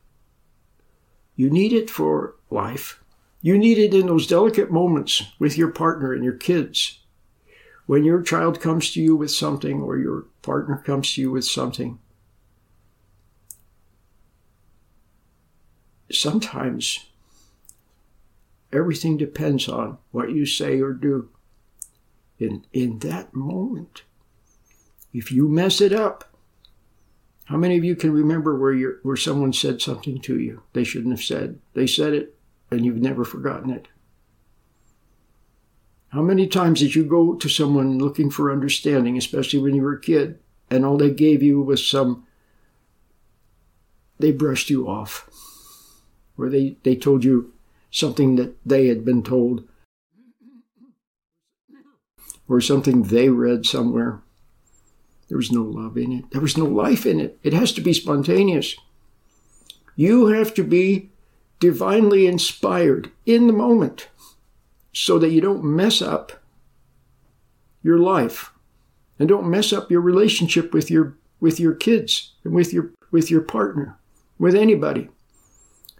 You 1.35 1.51
need 1.51 1.73
it 1.73 1.91
for 1.91 2.37
life. 2.51 3.03
You 3.43 3.59
need 3.59 3.79
it 3.79 3.95
in 3.95 4.07
those 4.07 4.27
delicate 4.27 4.71
moments 4.71 5.23
with 5.39 5.57
your 5.57 5.71
partner 5.71 6.13
and 6.13 6.25
your 6.25 6.37
kids. 6.37 7.01
When 7.87 8.05
your 8.05 8.23
child 8.23 8.61
comes 8.61 8.93
to 8.93 9.03
you 9.03 9.15
with 9.15 9.31
something 9.31 9.83
or 9.83 9.99
your 9.99 10.27
partner 10.43 10.83
comes 10.85 11.15
to 11.15 11.21
you 11.21 11.31
with 11.31 11.45
something. 11.45 11.99
Sometimes 16.11 17.07
everything 18.73 19.17
depends 19.17 19.69
on 19.69 19.99
what 20.11 20.31
you 20.31 20.47
say 20.47 20.81
or 20.81 20.93
do. 20.93 21.29
In, 22.39 22.67
in 22.73 22.99
that 23.01 23.35
moment, 23.35 24.03
if 25.13 25.33
you 25.33 25.49
mess 25.49 25.81
it 25.81 25.93
up, 25.93 26.36
how 27.47 27.57
many 27.57 27.77
of 27.77 27.85
you 27.85 27.97
can 27.97 28.13
remember 28.13 28.59
where 28.59 28.73
you 28.73 28.99
where 29.03 29.17
someone 29.17 29.53
said 29.53 29.81
something 29.81 30.21
to 30.21 30.39
you 30.39 30.63
they 30.73 30.85
shouldn't 30.85 31.13
have 31.13 31.25
said? 31.25 31.59
They 31.75 31.87
said 31.87 32.13
it 32.13 32.37
and 32.71 32.85
you've 32.85 33.01
never 33.01 33.25
forgotten 33.25 33.71
it. 33.71 33.89
How 36.09 36.23
many 36.23 36.47
times 36.47 36.81
did 36.81 36.95
you 36.95 37.05
go 37.05 37.35
to 37.35 37.49
someone 37.49 37.99
looking 37.99 38.31
for 38.31 38.53
understanding, 38.53 39.17
especially 39.17 39.59
when 39.59 39.75
you 39.75 39.83
were 39.83 39.95
a 39.95 40.01
kid, 40.01 40.39
and 40.71 40.85
all 40.85 40.97
they 40.97 41.11
gave 41.11 41.43
you 41.43 41.61
was 41.61 41.87
some, 41.87 42.27
they 44.19 44.33
brushed 44.33 44.71
you 44.71 44.89
off, 44.89 45.29
or 46.39 46.49
they, 46.49 46.77
they 46.85 46.97
told 46.97 47.25
you 47.25 47.53
something 47.91 48.37
that 48.37 48.57
they 48.65 48.87
had 48.87 49.05
been 49.05 49.23
told, 49.23 49.69
or 52.49 52.61
something 52.61 53.03
they 53.03 53.29
read 53.29 53.67
somewhere. 53.67 54.23
There 55.29 55.37
was 55.37 55.53
no 55.53 55.63
love 55.63 55.97
in 55.97 56.13
it. 56.13 56.31
There 56.31 56.41
was 56.41 56.57
no 56.57 56.65
life 56.65 57.05
in 57.05 57.21
it. 57.21 57.39
It 57.43 57.53
has 57.53 57.73
to 57.73 57.81
be 57.81 57.93
spontaneous. 57.93 58.77
You 59.97 60.27
have 60.27 60.55
to 60.55 60.63
be 60.63 61.11
divinely 61.59 62.27
inspired 62.27 63.11
in 63.25 63.47
the 63.47 63.53
moment 63.53 64.09
so 64.93 65.19
that 65.19 65.31
you 65.31 65.41
don't 65.41 65.65
mess 65.65 66.01
up 66.01 66.33
your 67.83 67.99
life 67.99 68.53
and 69.19 69.29
don't 69.29 69.49
mess 69.49 69.73
up 69.73 69.91
your 69.91 70.01
relationship 70.01 70.73
with 70.73 70.91
your 70.91 71.15
with 71.41 71.61
your 71.61 71.75
kids 71.75 72.33
and 72.45 72.55
with 72.55 72.73
your 72.73 72.91
with 73.11 73.31
your 73.31 73.41
partner 73.41 73.97
with 74.39 74.55
anybody 74.55 75.09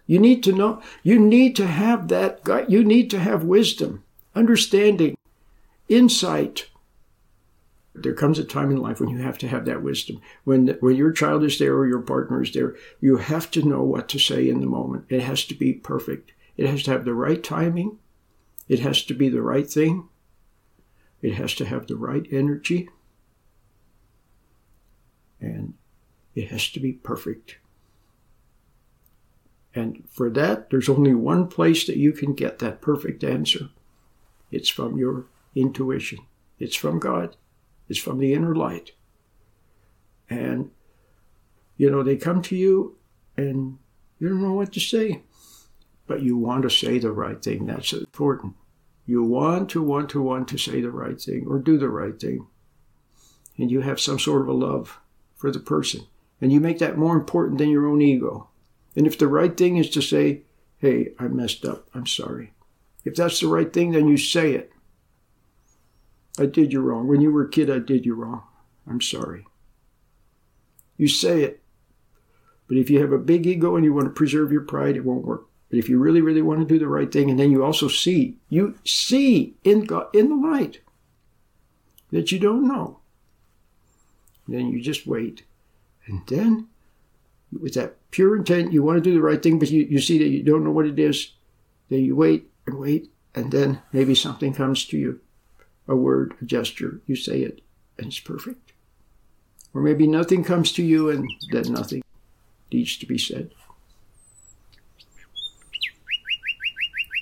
you 0.05 0.19
need 0.19 0.43
to 0.43 0.51
know 0.51 0.81
you 1.03 1.19
need 1.19 1.55
to 1.55 1.65
have 1.65 2.07
that 2.07 2.41
you 2.69 2.83
need 2.83 3.09
to 3.09 3.19
have 3.19 3.43
wisdom 3.43 4.03
understanding 4.35 5.17
insight 5.89 6.67
there 8.03 8.13
comes 8.13 8.39
a 8.39 8.43
time 8.43 8.71
in 8.71 8.77
life 8.77 8.99
when 8.99 9.09
you 9.09 9.17
have 9.19 9.37
to 9.39 9.47
have 9.47 9.65
that 9.65 9.83
wisdom. 9.83 10.21
When 10.43 10.77
when 10.79 10.95
your 10.95 11.11
child 11.11 11.43
is 11.43 11.59
there 11.59 11.75
or 11.75 11.87
your 11.87 12.01
partner 12.01 12.41
is 12.41 12.53
there 12.53 12.75
you 12.99 13.17
have 13.17 13.51
to 13.51 13.67
know 13.67 13.83
what 13.83 14.09
to 14.09 14.19
say 14.19 14.47
in 14.47 14.61
the 14.61 14.67
moment. 14.67 15.05
It 15.09 15.21
has 15.21 15.45
to 15.45 15.55
be 15.55 15.73
perfect. 15.73 16.33
It 16.55 16.67
has 16.67 16.83
to 16.83 16.91
have 16.91 17.05
the 17.05 17.13
right 17.13 17.43
timing. 17.43 17.99
It 18.67 18.79
has 18.79 19.03
to 19.03 19.13
be 19.13 19.29
the 19.29 19.41
right 19.41 19.69
thing. 19.69 20.09
It 21.21 21.33
has 21.35 21.53
to 21.55 21.65
have 21.65 21.87
the 21.87 21.95
right 21.95 22.25
energy. 22.31 22.89
And 25.39 25.75
it 26.35 26.49
has 26.49 26.69
to 26.69 26.79
be 26.79 26.93
perfect. 26.93 27.57
And 29.73 30.03
for 30.09 30.29
that, 30.31 30.69
there's 30.69 30.89
only 30.89 31.13
one 31.13 31.47
place 31.47 31.85
that 31.85 31.97
you 31.97 32.11
can 32.11 32.33
get 32.33 32.59
that 32.59 32.81
perfect 32.81 33.23
answer. 33.23 33.69
It's 34.51 34.69
from 34.69 34.97
your 34.97 35.25
intuition, 35.55 36.19
it's 36.59 36.75
from 36.75 36.99
God, 36.99 37.35
it's 37.89 37.99
from 37.99 38.19
the 38.19 38.33
inner 38.33 38.55
light. 38.55 38.91
And, 40.29 40.71
you 41.77 41.89
know, 41.89 42.03
they 42.03 42.17
come 42.17 42.41
to 42.43 42.55
you 42.55 42.97
and 43.35 43.77
you 44.19 44.29
don't 44.29 44.41
know 44.41 44.53
what 44.53 44.73
to 44.73 44.79
say 44.79 45.21
but 46.07 46.21
you 46.21 46.37
want 46.37 46.63
to 46.63 46.69
say 46.69 46.97
the 46.97 47.11
right 47.11 47.41
thing. 47.41 47.65
That's 47.65 47.93
important. 47.93 48.55
You 49.05 49.23
want 49.23 49.69
to 49.71 49.81
want 49.81 50.09
to 50.11 50.21
want 50.21 50.47
to 50.49 50.57
say 50.57 50.81
the 50.81 50.91
right 50.91 51.19
thing 51.19 51.45
or 51.47 51.59
do 51.59 51.77
the 51.77 51.89
right 51.89 52.19
thing. 52.19 52.47
And 53.57 53.69
you 53.69 53.81
have 53.81 53.99
some 53.99 54.17
sort 54.17 54.41
of 54.41 54.47
a 54.47 54.53
love 54.53 54.99
for 55.35 55.51
the 55.51 55.59
person. 55.59 56.07
And 56.41 56.51
you 56.51 56.59
make 56.59 56.79
that 56.79 56.97
more 56.97 57.15
important 57.15 57.57
than 57.57 57.69
your 57.69 57.87
own 57.87 58.01
ego. 58.01 58.49
And 58.95 59.05
if 59.05 59.17
the 59.17 59.27
right 59.27 59.55
thing 59.55 59.77
is 59.77 59.89
to 59.91 60.01
say, 60.01 60.41
hey, 60.79 61.09
I 61.19 61.27
messed 61.27 61.65
up, 61.65 61.87
I'm 61.93 62.07
sorry. 62.07 62.53
If 63.03 63.15
that's 63.15 63.39
the 63.39 63.47
right 63.47 63.71
thing, 63.71 63.91
then 63.91 64.07
you 64.07 64.17
say 64.17 64.53
it. 64.53 64.71
I 66.39 66.45
did 66.45 66.71
you 66.71 66.81
wrong. 66.81 67.07
When 67.07 67.21
you 67.21 67.31
were 67.31 67.43
a 67.43 67.49
kid, 67.49 67.69
I 67.69 67.79
did 67.79 68.05
you 68.05 68.15
wrong. 68.15 68.43
I'm 68.87 69.01
sorry. 69.01 69.45
You 70.97 71.07
say 71.07 71.43
it. 71.43 71.63
But 72.67 72.77
if 72.77 72.89
you 72.89 72.99
have 72.99 73.11
a 73.11 73.17
big 73.17 73.45
ego 73.47 73.75
and 73.75 73.85
you 73.85 73.93
want 73.93 74.05
to 74.05 74.13
preserve 74.13 74.51
your 74.51 74.61
pride, 74.61 74.95
it 74.95 75.05
won't 75.05 75.25
work. 75.25 75.47
But 75.69 75.79
if 75.79 75.89
you 75.89 75.99
really, 75.99 76.21
really 76.21 76.41
want 76.41 76.59
to 76.59 76.65
do 76.65 76.79
the 76.79 76.87
right 76.87 77.11
thing, 77.11 77.29
and 77.29 77.39
then 77.39 77.51
you 77.51 77.63
also 77.63 77.87
see, 77.87 78.37
you 78.49 78.77
see 78.85 79.55
in 79.63 79.85
God, 79.85 80.07
in 80.13 80.29
the 80.29 80.35
light 80.35 80.81
that 82.11 82.31
you 82.31 82.39
don't 82.39 82.67
know, 82.67 82.99
then 84.47 84.67
you 84.67 84.81
just 84.81 85.07
wait. 85.07 85.43
And 86.05 86.25
then, 86.27 86.67
with 87.51 87.73
that 87.73 87.97
pure 88.11 88.35
intent, 88.35 88.71
you 88.71 88.81
want 88.81 88.97
to 88.97 89.09
do 89.09 89.13
the 89.13 89.21
right 89.21 89.41
thing, 89.41 89.59
but 89.59 89.69
you, 89.69 89.83
you 89.83 89.99
see 89.99 90.17
that 90.19 90.29
you 90.29 90.43
don't 90.43 90.63
know 90.63 90.71
what 90.71 90.85
it 90.85 90.97
is. 90.99 91.33
Then 91.89 92.03
you 92.03 92.15
wait 92.15 92.49
and 92.65 92.77
wait, 92.77 93.11
and 93.35 93.51
then 93.51 93.81
maybe 93.91 94.15
something 94.15 94.53
comes 94.53 94.85
to 94.85 94.97
you 94.97 95.19
a 95.87 95.95
word, 95.95 96.35
a 96.41 96.45
gesture, 96.45 97.01
you 97.07 97.15
say 97.15 97.41
it, 97.41 97.61
and 97.97 98.07
it's 98.07 98.19
perfect. 98.19 98.73
Or 99.73 99.81
maybe 99.81 100.07
nothing 100.07 100.43
comes 100.43 100.71
to 100.73 100.83
you, 100.83 101.09
and 101.09 101.29
then 101.51 101.73
nothing 101.73 102.03
needs 102.71 102.97
to 102.97 103.05
be 103.05 103.17
said. 103.17 103.51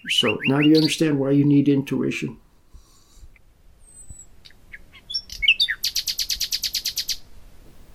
So 0.10 0.40
now 0.46 0.62
do 0.62 0.70
you 0.70 0.76
understand 0.76 1.20
why 1.20 1.32
you 1.32 1.44
need 1.44 1.68
intuition? 1.68 2.38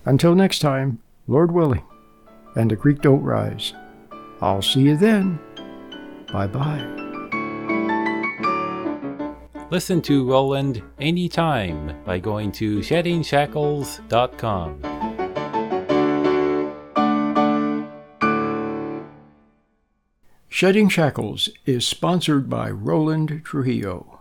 Until 0.05 0.35
next 0.35 0.59
time, 0.59 0.99
Lord 1.27 1.51
willing, 1.51 1.83
and 2.55 2.69
the 2.69 2.75
creek 2.75 3.01
don't 3.01 3.23
rise. 3.23 3.73
I'll 4.41 4.61
see 4.61 4.81
you 4.81 4.97
then. 4.97 5.39
Bye 6.31 6.47
bye. 6.47 7.10
Listen 9.71 10.01
to 10.01 10.29
Roland 10.29 10.83
anytime 10.99 12.03
by 12.03 12.19
going 12.19 12.51
to 12.51 12.79
sheddingshackles.com. 12.79 14.81
Shedding 20.49 20.89
Shackles 20.89 21.47
is 21.65 21.87
sponsored 21.87 22.49
by 22.49 22.69
Roland 22.69 23.43
Trujillo. 23.45 24.20